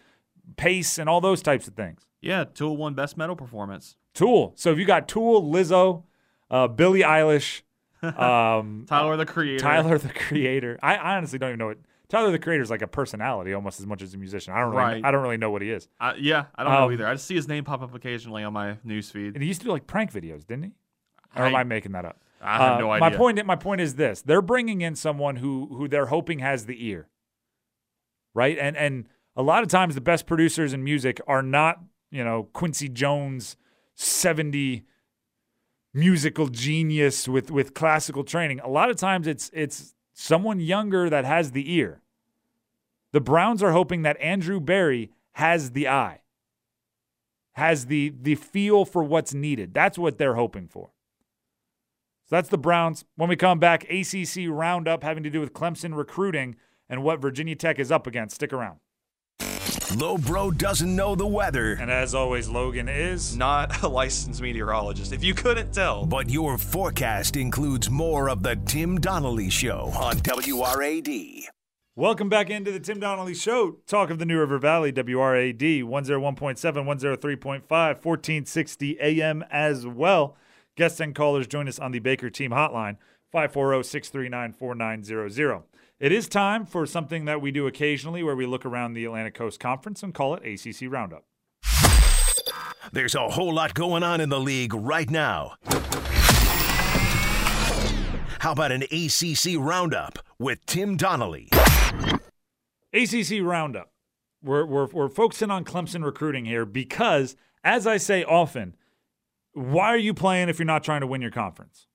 pace 0.57 0.99
and 0.99 1.09
all 1.09 1.21
those 1.21 1.43
types 1.43 1.69
of 1.69 1.75
things. 1.75 2.07
Yeah, 2.21 2.45
Tool 2.45 2.77
won 2.77 2.95
Best 2.95 3.17
Metal 3.17 3.37
Performance. 3.37 3.97
Tool. 4.15 4.53
So 4.57 4.73
if 4.73 4.79
you 4.79 4.85
got 4.85 5.09
Tool, 5.09 5.43
Lizzo, 5.43 6.05
uh, 6.51 6.69
Billie 6.69 7.01
Eilish, 7.01 7.63
um, 8.03 8.87
Tyler 8.89 9.17
the 9.17 9.27
Creator, 9.27 9.63
Tyler 9.63 9.99
the 9.99 10.09
Creator. 10.09 10.79
I, 10.83 10.97
I, 10.97 11.17
honestly 11.17 11.39
don't 11.39 11.51
even 11.51 11.59
know 11.59 11.67
what 11.67 11.79
Tyler 12.09 12.31
the 12.31 12.39
Creator 12.39 12.63
is 12.63 12.71
like 12.71 12.83
a 12.83 12.87
personality 12.87 13.53
almost 13.53 13.79
as 13.79 13.87
much 13.87 14.03
as 14.03 14.15
a 14.15 14.17
musician. 14.19 14.55
I 14.55 14.61
don't 14.61 14.71
really, 14.71 14.83
right. 14.83 15.05
I 15.05 15.11
don't 15.11 15.23
really 15.23 15.37
know 15.37 15.51
what 15.51 15.63
he 15.63 15.71
is. 15.71 15.89
Uh, 16.01 16.15
yeah, 16.19 16.47
I 16.55 16.65
don't 16.65 16.73
um, 16.73 16.81
know 16.81 16.93
either. 16.93 17.07
I 17.07 17.13
just 17.13 17.27
see 17.27 17.35
his 17.35 17.47
name 17.47 17.65
pop 17.65 17.83
up 17.83 17.95
occasionally 17.95 18.43
on 18.43 18.53
my 18.53 18.77
newsfeed. 18.87 19.35
And 19.35 19.43
he 19.43 19.49
used 19.49 19.61
to 19.61 19.67
do 19.67 19.73
like 19.73 19.87
prank 19.87 20.13
videos, 20.13 20.47
didn't 20.47 20.65
he? 20.65 20.71
Or 21.37 21.45
I, 21.45 21.49
am 21.49 21.57
I 21.57 21.65
making 21.65 21.93
that 21.93 22.05
up? 22.05 22.19
I 22.41 22.57
have 22.57 22.73
uh, 22.73 22.81
no 22.81 22.91
idea. 22.91 23.11
My 23.11 23.17
point, 23.17 23.47
my 23.47 23.57
point 23.57 23.81
is 23.81 23.95
this: 23.97 24.23
they're 24.23 24.43
bringing 24.43 24.81
in 24.81 24.97
someone 24.97 25.37
who 25.37 25.67
who 25.67 25.87
they're 25.89 26.07
hoping 26.07 26.39
has 26.39 26.67
the 26.67 26.87
ear, 26.87 27.09
right? 28.35 28.59
And 28.59 28.77
and 28.77 29.07
a 29.41 29.43
lot 29.43 29.63
of 29.63 29.69
times 29.69 29.95
the 29.95 30.01
best 30.01 30.27
producers 30.27 30.73
in 30.73 30.85
music 30.85 31.21
are 31.27 31.43
not 31.43 31.81
you 32.11 32.23
know 32.23 32.49
Quincy 32.53 32.89
Jones 32.89 33.57
70 33.95 34.85
musical 35.95 36.49
genius 36.49 37.27
with 37.27 37.51
with 37.51 37.75
classical 37.75 38.23
training. 38.23 38.61
A 38.61 38.69
lot 38.69 38.91
of 38.91 38.97
times 38.97 39.27
it's 39.27 39.51
it's 39.53 39.95
someone 40.13 40.61
younger 40.61 41.09
that 41.11 41.25
has 41.25 41.53
the 41.53 41.73
ear. 41.73 42.03
The 43.13 43.21
Browns 43.21 43.63
are 43.63 43.73
hoping 43.73 44.03
that 44.03 44.21
Andrew 44.21 44.61
Berry 44.61 45.11
has 45.33 45.73
the 45.73 45.89
eye. 45.89 46.21
has 47.55 47.87
the 47.87 48.13
the 48.21 48.35
feel 48.35 48.85
for 48.85 49.03
what's 49.03 49.35
needed. 49.35 49.75
That's 49.75 49.99
what 49.99 50.19
they're 50.19 50.35
hoping 50.35 50.69
for. 50.69 50.91
So 52.27 52.37
that's 52.37 52.49
the 52.49 52.59
Browns. 52.59 53.05
When 53.17 53.29
we 53.29 53.37
come 53.37 53.59
back, 53.59 53.85
ACC 53.91 54.49
roundup 54.49 55.03
having 55.03 55.25
to 55.25 55.31
do 55.31 55.41
with 55.41 55.53
Clemson 55.53 55.97
recruiting 55.97 56.57
and 56.89 57.03
what 57.03 57.21
Virginia 57.21 57.57
Tech 57.57 57.79
is 57.79 57.91
up 57.91 58.07
against. 58.07 58.37
Stick 58.37 58.53
around. 58.53 58.79
Low 59.97 60.17
Bro 60.17 60.53
doesn't 60.53 60.95
know 60.95 61.17
the 61.17 61.27
weather, 61.27 61.73
And 61.73 61.91
as 61.91 62.15
always, 62.15 62.49
Logan 62.49 62.89
is 62.89 63.37
Not 63.37 63.83
a 63.83 63.89
licensed 63.89 64.41
meteorologist, 64.41 65.13
if 65.13 65.25
you 65.25 65.35
couldn't 65.35 65.73
tell. 65.75 66.07
but 66.07 66.31
your 66.31 66.59
forecast 66.59 67.37
includes 67.37 67.91
more 67.91 68.29
of 68.31 68.45
the 68.45 68.55
Tim 68.55 69.01
Donnelly 69.01 69.51
Show 69.51 69.91
on 69.97 70.17
WRAD. 70.19 71.45
Welcome 71.97 72.29
back 72.29 72.51
into 72.51 72.71
the 72.71 72.79
Tim 72.79 73.01
Donnelly 73.01 73.35
Show. 73.35 73.79
Talk 73.89 74.11
of 74.11 74.21
the 74.21 74.25
New 74.25 74.39
River 74.39 74.59
Valley, 74.59 74.93
WRAD 74.93 75.83
101.7, 75.83 75.85
103.5, 75.85 77.63
1460 77.69 79.01
AM 79.01 79.45
as 79.51 79.87
well. 79.89 80.37
Guests 80.77 81.01
and 81.01 81.17
callers 81.17 81.49
join 81.49 81.67
us 81.67 81.81
on 81.81 81.91
the 81.91 81.99
Baker 81.99 82.31
Team 82.31 82.53
Hotline, 82.53 82.97
540 83.33 83.83
639 83.83 84.53
4900. 84.53 85.63
It 86.01 86.13
is 86.13 86.29
time 86.31 86.65
for 86.65 86.87
something 86.87 87.27
that 87.27 87.43
we 87.43 87.51
do 87.51 87.67
occasionally 87.67 88.23
where 88.23 88.35
we 88.35 88.47
look 88.47 88.65
around 88.65 88.95
the 88.95 89.05
Atlantic 89.05 89.35
Coast 89.35 89.61
Conference 89.61 90.03
and 90.03 90.15
call 90.15 90.35
it 90.35 90.43
ACC 90.43 90.91
Roundup. 90.91 91.27
There's 92.91 93.15
a 93.15 93.29
whole 93.29 93.53
lot 93.53 93.75
going 93.75 94.03
on 94.03 94.19
in 94.19 94.31
the 94.31 94.41
league 94.41 94.73
right 94.73 95.11
now. 95.11 95.57
How 98.39 98.53
about 98.53 98.73
an 98.73 98.85
ACC 98.85 99.59
roundup 99.59 100.19
with 100.39 100.65
Tim 100.65 100.97
Donnelly? 100.97 101.51
ACC 102.95 103.43
Roundup. 103.43 103.93
We're, 104.43 104.65
we're, 104.65 104.87
we're 104.87 105.11
focusing 105.11 105.51
on 105.51 105.67
Clemson 105.67 106.03
recruiting 106.03 106.47
here 106.47 106.65
because, 106.65 107.37
as 107.63 107.87
I 107.87 107.99
say 107.99 108.25
often, 108.25 108.75
why 109.53 109.89
are 109.89 109.99
you 109.99 110.15
playing 110.15 110.49
if 110.49 110.59
you're 110.59 110.65
not 110.65 110.83
trying 110.83 111.03
to 111.03 111.07
win 111.07 111.21
your 111.21 111.31
conference? 111.31 111.89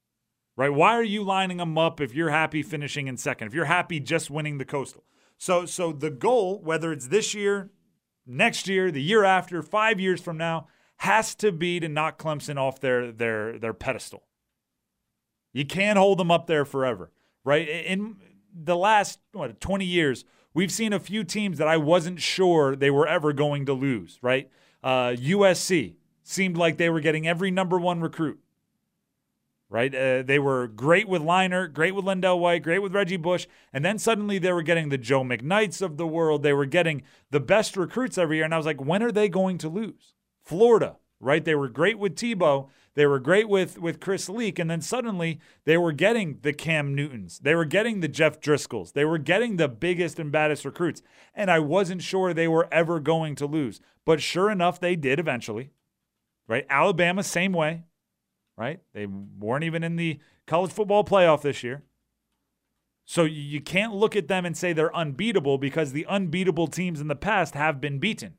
Right? 0.57 0.69
Why 0.69 0.93
are 0.93 1.03
you 1.03 1.21
lining 1.23 1.57
them 1.57 1.77
up 1.77 1.99
if 1.99 2.15
you're 2.15 2.29
happy 2.29 2.63
finishing 2.63 3.07
in 3.07 3.17
second? 3.17 3.47
If 3.47 3.53
you're 3.53 3.65
happy 3.65 3.99
just 3.99 4.29
winning 4.29 4.57
the 4.57 4.65
coastal? 4.65 5.03
So 5.37 5.65
so 5.65 5.91
the 5.91 6.09
goal, 6.09 6.61
whether 6.61 6.93
it's 6.93 7.07
this 7.07 7.33
year, 7.33 7.71
next 8.25 8.67
year, 8.67 8.89
the 8.89 9.01
year 9.01 9.23
after, 9.23 9.61
5 9.61 9.99
years 9.99 10.21
from 10.21 10.37
now, 10.37 10.67
has 10.97 11.35
to 11.35 11.51
be 11.51 11.79
to 11.79 11.89
knock 11.89 12.17
Clemson 12.21 12.57
off 12.57 12.79
their 12.79 13.11
their 13.11 13.59
their 13.59 13.73
pedestal. 13.73 14.23
You 15.51 15.65
can't 15.65 15.97
hold 15.97 16.17
them 16.17 16.31
up 16.31 16.47
there 16.47 16.65
forever, 16.65 17.11
right? 17.43 17.67
In 17.67 18.17
the 18.53 18.77
last 18.77 19.19
what 19.33 19.59
20 19.59 19.85
years, 19.85 20.25
we've 20.53 20.71
seen 20.71 20.93
a 20.93 20.99
few 20.99 21.23
teams 21.23 21.57
that 21.57 21.67
I 21.67 21.77
wasn't 21.77 22.21
sure 22.21 22.75
they 22.75 22.91
were 22.91 23.07
ever 23.07 23.33
going 23.33 23.65
to 23.65 23.73
lose, 23.73 24.19
right? 24.21 24.49
Uh, 24.83 25.15
USC 25.17 25.95
seemed 26.23 26.57
like 26.57 26.77
they 26.77 26.89
were 26.89 26.99
getting 26.99 27.27
every 27.27 27.51
number 27.51 27.79
one 27.79 28.01
recruit, 28.01 28.39
right? 29.69 29.93
Uh, 29.93 30.23
they 30.23 30.39
were 30.39 30.67
great 30.67 31.07
with 31.07 31.21
Leinart, 31.21 31.73
great 31.73 31.95
with 31.95 32.05
LenDale 32.05 32.39
White, 32.39 32.63
great 32.63 32.79
with 32.79 32.93
Reggie 32.93 33.17
Bush, 33.17 33.47
and 33.73 33.83
then 33.83 33.97
suddenly 33.97 34.37
they 34.37 34.53
were 34.53 34.61
getting 34.61 34.89
the 34.89 34.97
Joe 34.97 35.23
McKnights 35.23 35.81
of 35.81 35.97
the 35.97 36.07
world. 36.07 36.43
They 36.43 36.53
were 36.53 36.65
getting 36.65 37.03
the 37.31 37.39
best 37.39 37.75
recruits 37.75 38.17
every 38.17 38.37
year, 38.37 38.45
and 38.45 38.53
I 38.53 38.57
was 38.57 38.65
like, 38.65 38.81
when 38.81 39.03
are 39.03 39.11
they 39.11 39.29
going 39.29 39.57
to 39.59 39.69
lose? 39.69 40.13
Florida, 40.43 40.97
right? 41.19 41.43
They 41.43 41.55
were 41.55 41.69
great 41.69 41.97
with 41.97 42.15
Tebow. 42.15 42.69
They 42.93 43.05
were 43.05 43.19
great 43.19 43.49
with 43.49 43.77
with 43.77 43.99
Chris 43.99 44.29
Leak, 44.29 44.57
and 44.57 44.69
then 44.69 44.81
suddenly 44.81 45.41
they 45.65 45.77
were 45.77 45.91
getting 45.91 46.39
the 46.41 46.53
Cam 46.53 46.95
Newtons. 46.95 47.39
They 47.39 47.53
were 47.53 47.65
getting 47.65 47.99
the 47.99 48.07
Jeff 48.07 48.39
Driskels. 48.39 48.93
They 48.93 49.03
were 49.03 49.17
getting 49.17 49.57
the 49.57 49.67
biggest 49.67 50.17
and 50.17 50.31
baddest 50.31 50.63
recruits. 50.63 51.01
And 51.33 51.51
I 51.51 51.59
wasn't 51.59 52.01
sure 52.01 52.33
they 52.33 52.47
were 52.47 52.69
ever 52.71 53.01
going 53.01 53.35
to 53.35 53.47
lose. 53.47 53.81
But 54.05 54.21
sure 54.21 54.49
enough, 54.49 54.79
they 54.79 54.95
did 54.95 55.19
eventually. 55.19 55.71
Right? 56.47 56.65
Alabama, 56.69 57.23
same 57.23 57.51
way. 57.51 57.83
Right? 58.57 58.79
They 58.93 59.05
weren't 59.05 59.63
even 59.63 59.83
in 59.83 59.95
the 59.97 60.19
college 60.47 60.71
football 60.71 61.03
playoff 61.03 61.41
this 61.41 61.63
year. 61.63 61.83
So 63.05 63.23
you 63.23 63.61
can't 63.61 63.93
look 63.93 64.15
at 64.15 64.27
them 64.27 64.45
and 64.45 64.57
say 64.57 64.73
they're 64.73 64.95
unbeatable 64.95 65.57
because 65.57 65.91
the 65.91 66.07
unbeatable 66.07 66.67
teams 66.67 66.99
in 66.99 67.07
the 67.07 67.15
past 67.15 67.53
have 67.53 67.79
been 67.79 67.99
beaten. 67.99 68.35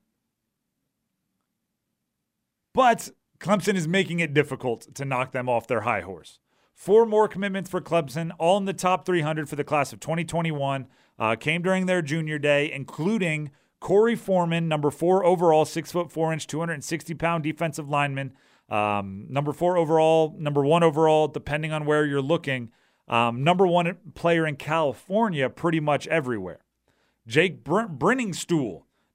But 2.74 3.11
Clemson 3.38 3.74
is 3.74 3.87
making 3.87 4.20
it 4.20 4.35
difficult 4.35 4.94
to 4.94 5.05
knock 5.05 5.33
them 5.33 5.48
off 5.48 5.68
their 5.68 5.83
high 5.83 6.00
horse. 6.00 6.40
Four 6.74 7.07
more 7.07 7.29
commitments 7.29 7.70
for 7.70 7.81
Clemson, 7.81 8.33
all 8.38 8.59
in 8.59 8.66
the 8.66 8.74
top 8.74 9.07
300 9.07 9.48
for 9.48 9.57
the 9.57 9.64
class 9.64 9.92
of 9.92 10.00
2021, 10.00 10.87
uh, 11.18 11.37
came 11.37 11.62
during 11.62 11.87
their 11.87 12.02
junior 12.02 12.38
day, 12.38 12.70
including 12.70 13.50
Korey 13.81 14.18
Foreman, 14.18 14.68
number 14.68 14.90
four 14.90 15.24
overall, 15.24 15.64
six 15.64 15.92
foot 15.92 16.11
four 16.11 16.33
inch, 16.33 16.46
260 16.46 17.14
pound 17.14 17.44
defensive 17.44 17.88
lineman, 17.88 18.35
um, 18.68 19.26
number 19.29 19.52
four 19.52 19.76
overall, 19.76 20.35
number 20.38 20.64
one 20.64 20.83
overall, 20.83 21.29
depending 21.29 21.72
on 21.72 21.85
where 21.85 22.05
you're 22.05 22.20
looking, 22.20 22.70
um, 23.09 23.44
number 23.44 23.66
one 23.66 23.96
player 24.14 24.46
in 24.46 24.57
California, 24.57 25.48
pretty 25.48 25.81
much 25.81 26.07
everywhere. 26.09 26.61
Jake 27.26 27.64
Br- 27.64 27.83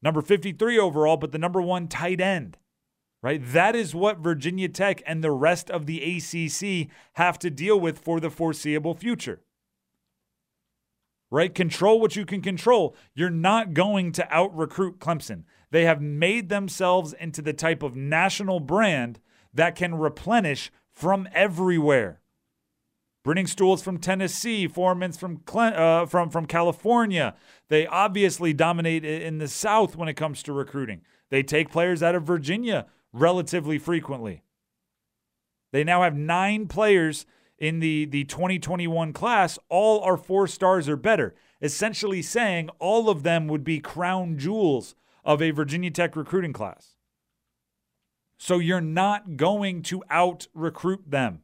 number 0.02 0.22
53 0.22 0.80
overall, 0.80 1.18
but 1.18 1.32
the 1.32 1.38
number 1.38 1.62
one 1.62 1.88
tight 1.88 2.22
end 2.22 2.58
right? 3.22 3.42
That 3.44 3.76
is 3.76 3.94
what 3.94 4.20
Virginia 4.20 4.68
Tech 4.68 5.02
and 5.06 5.24
the 5.24 5.32
rest 5.32 5.70
of 5.70 5.86
the 5.86 6.02
ACC 6.02 6.90
have 7.14 7.38
to 7.40 7.50
deal 7.50 7.80
with 7.80 8.00
for 8.00 8.20
the 8.20 8.30
foreseeable 8.30 8.96
future. 8.96 9.42
Right? 11.30 11.54
Control 11.54 12.02
what 12.02 12.16
you 12.16 12.26
can 12.26 12.42
control. 12.42 12.96
You're 13.14 13.30
not 13.30 13.74
going 13.74 14.12
to 14.14 14.34
out 14.34 14.56
recruit 14.56 15.00
Clemson. 15.00 15.44
They 15.70 15.86
have 15.86 16.02
made 16.02 16.50
themselves 16.50 17.14
into 17.14 17.42
the 17.42 17.54
type 17.54 17.84
of 17.84 17.96
national 17.96 18.60
brand 18.60 19.22
that 19.54 19.76
can 19.76 19.96
replenish 19.96 20.72
from 20.92 21.28
everywhere. 21.34 22.22
Briningstools 23.26 23.84
from 23.84 24.00
Tennessee, 24.00 24.68
Foreman's 24.68 25.18
from 25.18 25.42
uh, 25.48 26.08
from 26.08 26.30
from 26.30 26.48
California. 26.48 27.36
They 27.70 27.86
obviously 27.86 28.52
dominate 28.52 29.06
in 29.06 29.38
the 29.38 29.48
South 29.48 29.96
when 29.96 30.10
it 30.10 30.16
comes 30.16 30.42
to 30.44 30.54
recruiting. 30.54 31.02
They 31.30 31.44
take 31.44 31.72
players 31.72 32.02
out 32.02 32.16
of 32.16 32.24
Virginia 32.24 32.88
relatively 33.14 33.78
frequently. 33.78 34.44
They 35.72 35.84
now 35.84 36.02
have 36.02 36.18
nine 36.18 36.68
players 36.68 37.26
in 37.58 37.80
the, 37.80 38.06
the 38.06 38.24
2021 38.26 39.14
class. 39.14 39.58
All 39.70 40.02
are 40.02 40.18
four 40.18 40.48
stars 40.48 40.90
or 40.90 40.98
better, 40.98 41.34
essentially 41.62 42.22
saying 42.22 42.70
all 42.80 43.10
of 43.10 43.24
them 43.24 43.48
would 43.48 43.64
be 43.64 43.80
crown 43.80 44.38
jewels 44.38 44.96
of 45.24 45.42
a 45.42 45.52
Virginia 45.52 45.92
Tech 45.92 46.16
recruiting 46.16 46.54
class. 46.54 46.96
So 48.44 48.58
you're 48.58 48.82
not 48.82 49.38
going 49.38 49.84
to 49.84 50.04
out 50.10 50.48
recruit 50.56 51.12
them 51.12 51.44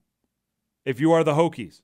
if 0.83 0.99
you 0.99 1.11
are 1.11 1.23
the 1.23 1.35
Hokies. 1.35 1.83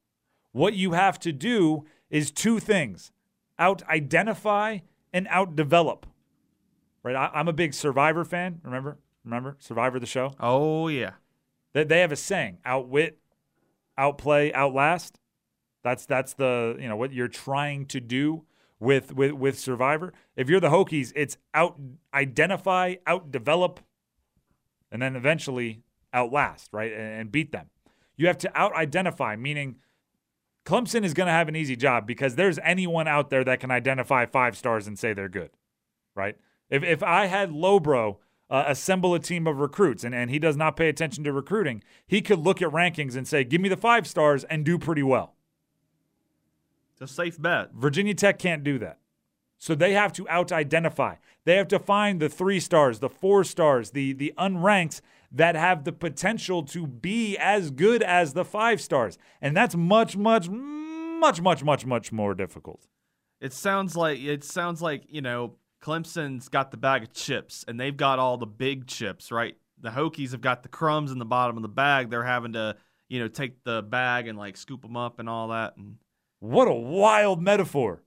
What 0.53 0.73
you 0.73 0.93
have 0.93 1.19
to 1.19 1.31
do 1.31 1.85
is 2.09 2.31
two 2.31 2.59
things 2.59 3.11
out 3.59 3.83
identify 3.87 4.79
and 5.13 5.27
out 5.29 5.55
develop. 5.55 6.07
Right? 7.03 7.15
I, 7.15 7.29
I'm 7.31 7.47
a 7.47 7.53
big 7.53 7.75
Survivor 7.75 8.25
fan, 8.25 8.59
remember? 8.63 8.97
Remember 9.23 9.55
Survivor 9.59 9.99
the 9.99 10.07
show? 10.07 10.33
Oh, 10.39 10.87
yeah. 10.87 11.11
They, 11.73 11.83
they 11.83 11.99
have 11.99 12.11
a 12.11 12.15
saying: 12.15 12.57
outwit, 12.65 13.19
outplay, 13.95 14.51
outlast. 14.53 15.19
That's 15.83 16.07
that's 16.07 16.33
the 16.33 16.75
you 16.79 16.89
know 16.89 16.95
what 16.95 17.13
you're 17.13 17.27
trying 17.27 17.85
to 17.87 17.99
do 17.99 18.45
with 18.79 19.13
with 19.13 19.33
with 19.33 19.59
Survivor. 19.59 20.11
If 20.35 20.49
you're 20.49 20.59
the 20.59 20.69
Hokies, 20.69 21.13
it's 21.15 21.37
out 21.53 21.79
identify, 22.15 22.95
out 23.05 23.31
develop, 23.31 23.79
and 24.93 25.01
then 25.01 25.17
eventually 25.17 25.81
outlast, 26.13 26.69
right, 26.71 26.93
and, 26.93 27.31
beat 27.31 27.51
them. 27.51 27.69
You 28.15 28.27
have 28.27 28.37
to 28.37 28.57
out 28.57 28.73
identify, 28.75 29.35
meaning 29.35 29.77
Clemson 30.65 31.03
is 31.03 31.15
going 31.15 31.27
to 31.27 31.33
have 31.33 31.49
an 31.49 31.55
easy 31.55 31.75
job 31.75 32.05
because 32.05 32.35
there's 32.35 32.59
anyone 32.59 33.07
out 33.07 33.31
there 33.31 33.43
that 33.43 33.59
can 33.59 33.71
identify 33.71 34.27
five 34.27 34.55
stars 34.55 34.87
and 34.87 34.97
say 34.97 35.11
they're 35.11 35.27
good, 35.27 35.49
right? 36.15 36.37
If 36.69 36.83
if 36.83 37.01
I 37.01 37.25
had 37.25 37.49
Lobro 37.49 38.17
uh, 38.51 38.65
assemble 38.67 39.15
a 39.15 39.19
team 39.19 39.47
of 39.47 39.57
recruits 39.57 40.03
and, 40.03 40.13
and 40.13 40.29
he 40.29 40.37
does 40.37 40.55
not 40.55 40.77
pay 40.77 40.87
attention 40.87 41.23
to 41.23 41.33
recruiting, 41.33 41.83
he 42.05 42.21
could 42.21 42.39
look 42.39 42.61
at 42.61 42.69
rankings 42.69 43.15
and 43.15 43.27
say, 43.27 43.43
give 43.43 43.59
me 43.59 43.67
the 43.67 43.75
five 43.75 44.05
stars 44.05 44.43
and 44.43 44.63
do 44.63 44.77
pretty 44.77 45.03
well. 45.03 45.33
It's 46.91 47.11
a 47.11 47.13
safe 47.13 47.41
bet. 47.41 47.73
Virginia 47.73 48.13
Tech 48.13 48.37
can't 48.37 48.63
do 48.63 48.77
that. 48.77 48.99
So 49.63 49.75
they 49.75 49.93
have 49.93 50.11
to 50.13 50.27
out 50.27 50.51
identify. 50.51 51.15
They 51.45 51.55
have 51.55 51.69
to 51.69 51.79
find 51.79 52.19
the 52.19 52.27
three 52.27 52.59
stars, 52.59 52.99
the 52.99 53.07
four 53.07 53.45
stars, 53.45 53.91
the, 53.91 54.11
the 54.11 54.33
unranked 54.37 54.99
that 55.31 55.55
have 55.55 55.85
the 55.85 55.93
potential 55.93 56.63
to 56.63 56.85
be 56.85 57.37
as 57.37 57.71
good 57.71 58.03
as 58.03 58.33
the 58.33 58.43
five 58.43 58.81
stars. 58.81 59.17
And 59.41 59.55
that's 59.55 59.73
much, 59.73 60.17
much, 60.17 60.49
much, 60.49 61.39
much, 61.39 61.63
much, 61.63 61.85
much 61.85 62.11
more 62.11 62.35
difficult. 62.35 62.87
It 63.39 63.53
sounds 63.53 63.95
like 63.95 64.19
it 64.19 64.43
sounds 64.43 64.81
like, 64.81 65.03
you 65.07 65.21
know, 65.21 65.55
Clemson's 65.81 66.49
got 66.49 66.71
the 66.71 66.77
bag 66.77 67.03
of 67.03 67.13
chips 67.13 67.63
and 67.65 67.79
they've 67.79 67.95
got 67.95 68.19
all 68.19 68.35
the 68.35 68.45
big 68.45 68.85
chips, 68.85 69.31
right? 69.31 69.55
The 69.79 69.91
Hokies 69.91 70.31
have 70.31 70.41
got 70.41 70.63
the 70.63 70.69
crumbs 70.69 71.09
in 71.09 71.19
the 71.19 71.25
bottom 71.25 71.55
of 71.55 71.63
the 71.63 71.69
bag. 71.69 72.09
They're 72.09 72.25
having 72.25 72.51
to, 72.51 72.75
you 73.07 73.21
know, 73.21 73.29
take 73.29 73.63
the 73.63 73.81
bag 73.81 74.27
and 74.27 74.37
like 74.37 74.57
scoop 74.57 74.81
them 74.81 74.97
up 74.97 75.19
and 75.19 75.29
all 75.29 75.47
that. 75.47 75.77
And 75.77 75.99
What 76.41 76.67
a 76.67 76.73
wild 76.73 77.41
metaphor. 77.41 78.03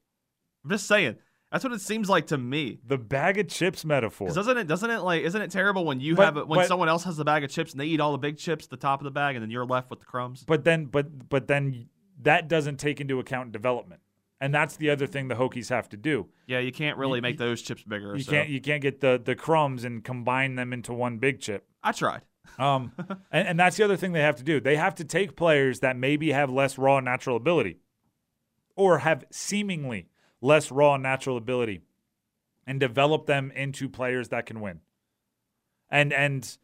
I'm 0.62 0.70
just 0.70 0.86
saying, 0.86 1.16
That's 1.52 1.62
what 1.62 1.72
it 1.72 1.80
seems 1.80 2.08
like 2.08 2.26
to 2.28 2.38
me. 2.38 2.78
The 2.86 2.98
bag 2.98 3.38
of 3.38 3.48
chips 3.48 3.84
metaphor. 3.84 4.28
doesn't 4.30 4.58
it? 4.58 4.66
Doesn't 4.66 4.90
it 4.90 4.98
like? 5.00 5.22
Isn't 5.22 5.40
it 5.42 5.50
terrible 5.50 5.84
when 5.84 6.00
you 6.00 6.16
But- 6.16 6.24
have 6.24 6.36
it 6.38 6.48
when 6.48 6.58
but- 6.60 6.66
someone 6.68 6.88
else 6.88 7.04
has 7.04 7.16
the 7.16 7.24
bag 7.24 7.44
of 7.44 7.50
chips 7.50 7.72
and 7.72 7.80
they 7.80 7.86
eat 7.86 8.00
all 8.00 8.12
the 8.12 8.18
big 8.18 8.36
chips 8.36 8.64
at 8.66 8.70
the 8.70 8.76
top 8.76 9.00
of 9.00 9.04
the 9.04 9.10
bag 9.12 9.36
and 9.36 9.42
then 9.42 9.50
you're 9.50 9.64
left 9.66 9.88
with 9.90 10.00
the 10.00 10.06
crumbs? 10.06 10.44
But 10.46 10.64
then, 10.64 10.86
but 10.86 11.28
but 11.28 11.46
then 11.46 11.88
that 12.22 12.48
doesn't 12.48 12.78
take 12.78 13.00
into 13.00 13.20
account 13.20 13.52
development, 13.52 14.00
and 14.40 14.52
that's 14.52 14.76
the 14.76 14.90
other 14.90 15.06
thing 15.06 15.28
the 15.28 15.36
Hokies 15.36 15.68
have 15.70 15.88
to 15.90 15.96
do. 15.96 16.26
Yeah, 16.46 16.58
you 16.58 16.72
can't 16.72 16.98
really 16.98 17.20
make 17.20 17.38
those 17.38 17.62
chips 17.62 17.84
bigger. 17.84 18.16
You 18.16 18.22
so. 18.24 18.32
can't 18.32 18.48
you 18.48 18.60
can't 18.60 18.82
get 18.82 19.00
the 19.00 19.20
the 19.24 19.36
crumbs 19.36 19.84
and 19.84 20.02
combine 20.02 20.56
them 20.56 20.72
into 20.72 20.92
one 20.92 21.18
big 21.18 21.40
chip. 21.40 21.68
I 21.82 21.92
tried. 21.92 22.22
Um, 22.58 22.92
and, 23.30 23.48
and 23.48 23.60
that's 23.60 23.76
the 23.76 23.84
other 23.84 23.96
thing 23.96 24.12
they 24.12 24.20
have 24.22 24.36
to 24.36 24.44
do. 24.44 24.60
They 24.60 24.76
have 24.76 24.94
to 24.96 25.04
take 25.04 25.36
players 25.36 25.80
that 25.80 25.96
maybe 25.96 26.32
have 26.32 26.50
less 26.50 26.76
raw 26.76 26.98
natural 27.00 27.36
ability, 27.36 27.78
or 28.74 28.98
have 28.98 29.24
seemingly 29.30 30.08
less 30.40 30.70
raw 30.70 30.96
natural 30.96 31.36
ability, 31.36 31.80
and 32.66 32.80
develop 32.80 33.26
them 33.26 33.50
into 33.54 33.88
players 33.88 34.28
that 34.28 34.46
can 34.46 34.60
win. 34.60 34.80
And 35.90 36.12
and 36.12 36.56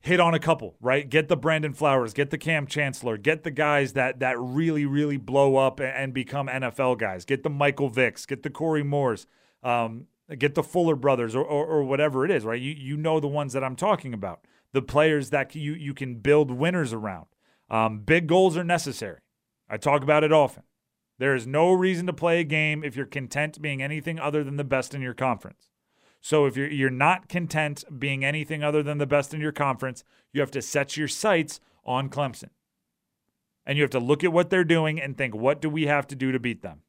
hit 0.00 0.20
on 0.20 0.34
a 0.34 0.38
couple, 0.38 0.76
right? 0.80 1.08
Get 1.08 1.28
the 1.28 1.36
Brandon 1.36 1.72
Flowers, 1.72 2.14
get 2.14 2.30
the 2.30 2.38
Kam 2.38 2.66
Chancellor, 2.66 3.16
get 3.16 3.42
the 3.42 3.50
guys 3.50 3.94
that 3.94 4.20
that 4.20 4.38
really 4.38 4.86
really 4.86 5.16
blow 5.16 5.56
up 5.56 5.80
and, 5.80 6.14
become 6.14 6.46
NFL 6.46 6.98
guys. 6.98 7.24
Get 7.24 7.42
the 7.42 7.50
Michael 7.50 7.90
Vicks, 7.90 8.26
get 8.26 8.42
the 8.42 8.50
Corey 8.50 8.84
Moores, 8.84 9.26
um, 9.62 10.06
get 10.38 10.54
the 10.54 10.62
Fuller 10.62 10.96
brothers, 10.96 11.34
or, 11.34 11.44
or 11.44 11.66
or 11.66 11.84
whatever 11.84 12.24
it 12.24 12.30
is, 12.30 12.44
right? 12.44 12.60
You 12.60 12.72
you 12.72 12.96
know 12.96 13.20
the 13.20 13.28
ones 13.28 13.52
that 13.52 13.64
I'm 13.64 13.76
talking 13.76 14.14
about, 14.14 14.40
the 14.72 14.82
players 14.82 15.30
that 15.30 15.54
you 15.54 15.74
you 15.74 15.92
can 15.92 16.16
build 16.16 16.50
winners 16.50 16.92
around. 16.92 17.26
Um, 17.68 18.00
big 18.00 18.28
goals 18.28 18.56
are 18.56 18.64
necessary. 18.64 19.18
I 19.68 19.76
talk 19.76 20.02
about 20.02 20.22
it 20.22 20.32
often. 20.32 20.62
There 21.18 21.34
is 21.34 21.46
no 21.46 21.72
reason 21.72 22.06
to 22.06 22.12
play 22.12 22.40
a 22.40 22.44
game 22.44 22.84
if 22.84 22.96
you're 22.96 23.06
content 23.06 23.62
being 23.62 23.82
anything 23.82 24.18
other 24.18 24.44
than 24.44 24.56
the 24.56 24.64
best 24.64 24.94
in 24.94 25.00
your 25.00 25.14
conference. 25.14 25.70
So 26.20 26.44
if 26.46 26.56
you're 26.56 26.70
you're 26.70 26.90
not 26.90 27.28
content 27.28 27.84
being 27.98 28.24
anything 28.24 28.62
other 28.62 28.82
than 28.82 28.98
the 28.98 29.06
best 29.06 29.32
in 29.32 29.40
your 29.40 29.52
conference, 29.52 30.04
you 30.32 30.40
have 30.40 30.50
to 30.52 30.62
set 30.62 30.96
your 30.96 31.08
sights 31.08 31.60
on 31.84 32.10
Clemson. 32.10 32.50
And 33.64 33.78
you 33.78 33.82
have 33.82 33.90
to 33.92 34.00
look 34.00 34.22
at 34.22 34.32
what 34.32 34.50
they're 34.50 34.64
doing 34.64 35.00
and 35.00 35.16
think, 35.16 35.34
what 35.34 35.60
do 35.60 35.70
we 35.70 35.86
have 35.86 36.06
to 36.08 36.14
do 36.14 36.32
to 36.32 36.38
beat 36.38 36.62
them? 36.62 36.82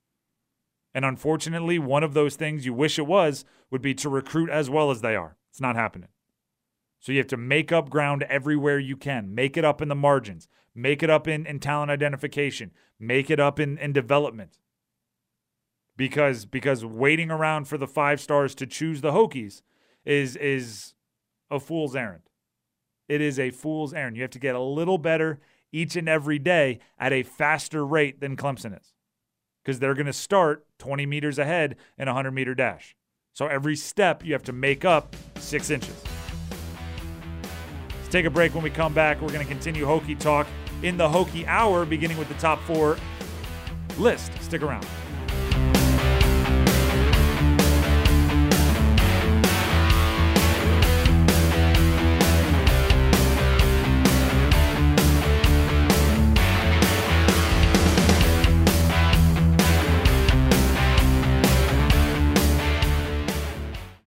And 0.94 1.06
unfortunately, 1.06 1.80
one 1.80 2.04
of 2.04 2.14
those 2.14 2.36
things 2.36 2.66
you 2.66 2.74
wish 2.74 2.98
it 2.98 3.08
was 3.08 3.46
would 3.70 3.82
be 3.82 3.94
to 3.96 4.10
recruit 4.10 4.50
as 4.50 4.70
well 4.70 4.92
as 4.92 5.02
they 5.02 5.16
are. 5.16 5.38
It's 5.52 5.62
not 5.62 5.76
happening. 5.76 6.10
So 7.00 7.12
you 7.12 7.20
have 7.20 7.28
to 7.28 7.38
make 7.38 7.72
up 7.72 7.90
ground 7.90 8.24
everywhere 8.24 8.80
you 8.80 8.98
can. 8.98 9.34
Make 9.34 9.58
it 9.58 9.66
up 9.66 9.82
in 9.82 9.88
the 9.88 9.96
margins. 9.96 10.48
Make 10.74 11.04
it 11.04 11.10
up 11.10 11.28
in, 11.28 11.46
in 11.46 11.60
talent 11.60 11.92
identification. 11.92 12.72
Make 13.00 13.30
it 13.30 13.40
up 13.40 13.60
in, 13.60 13.78
in 13.78 13.94
development. 13.94 14.58
Because 15.96 16.46
because 16.46 16.86
waiting 16.86 17.32
around 17.32 17.68
for 17.68 17.78
the 17.78 17.88
five 17.88 18.22
stars 18.22 18.54
to 18.56 18.68
choose 18.68 19.02
the 19.02 19.12
Hokies 19.12 19.64
is 20.06 20.36
is 20.36 20.94
a 21.50 21.60
fool's 21.60 21.96
errand. 21.96 22.24
It 23.08 23.22
is 23.22 23.40
a 23.40 23.52
fool's 23.52 23.94
errand. 23.94 24.16
You 24.16 24.22
have 24.22 24.32
to 24.32 24.40
get 24.40 24.56
a 24.56 24.60
little 24.60 24.98
better 24.98 25.40
each 25.72 25.96
and 25.96 26.08
every 26.08 26.40
day 26.40 26.80
at 27.00 27.14
a 27.14 27.24
faster 27.24 27.86
rate 27.86 28.20
than 28.20 28.36
Clemson 28.36 28.80
is. 28.80 28.94
Because 29.64 29.80
they're 29.80 29.94
going 29.94 30.06
to 30.06 30.14
start 30.14 30.66
20 30.80 31.06
meters 31.06 31.40
ahead 31.40 31.76
in 31.98 32.08
a 32.08 32.12
100 32.12 32.32
meter 32.32 32.56
dash. 32.56 32.96
So 33.34 33.48
every 33.48 33.76
step 33.76 34.26
you 34.26 34.34
have 34.34 34.44
to 34.44 34.54
make 34.54 34.86
up 34.86 35.16
six 35.38 35.70
inches. 35.70 35.96
Take 38.10 38.26
a 38.26 38.30
break 38.30 38.54
when 38.54 38.64
we 38.64 38.70
come 38.70 38.94
back. 38.94 39.22
We're 39.22 39.30
going 39.30 39.46
to 39.46 39.52
continue 39.52 39.86
Hokie 39.86 40.18
talk 40.18 40.48
in 40.82 40.98
the 40.98 41.08
Hokie 41.08 41.46
Hour, 41.46 41.86
beginning 41.86 42.18
with 42.18 42.30
the 42.30 42.36
top 42.36 42.62
four 42.62 42.98
list. 43.98 44.32
Stick 44.42 44.62
around. 44.62 44.86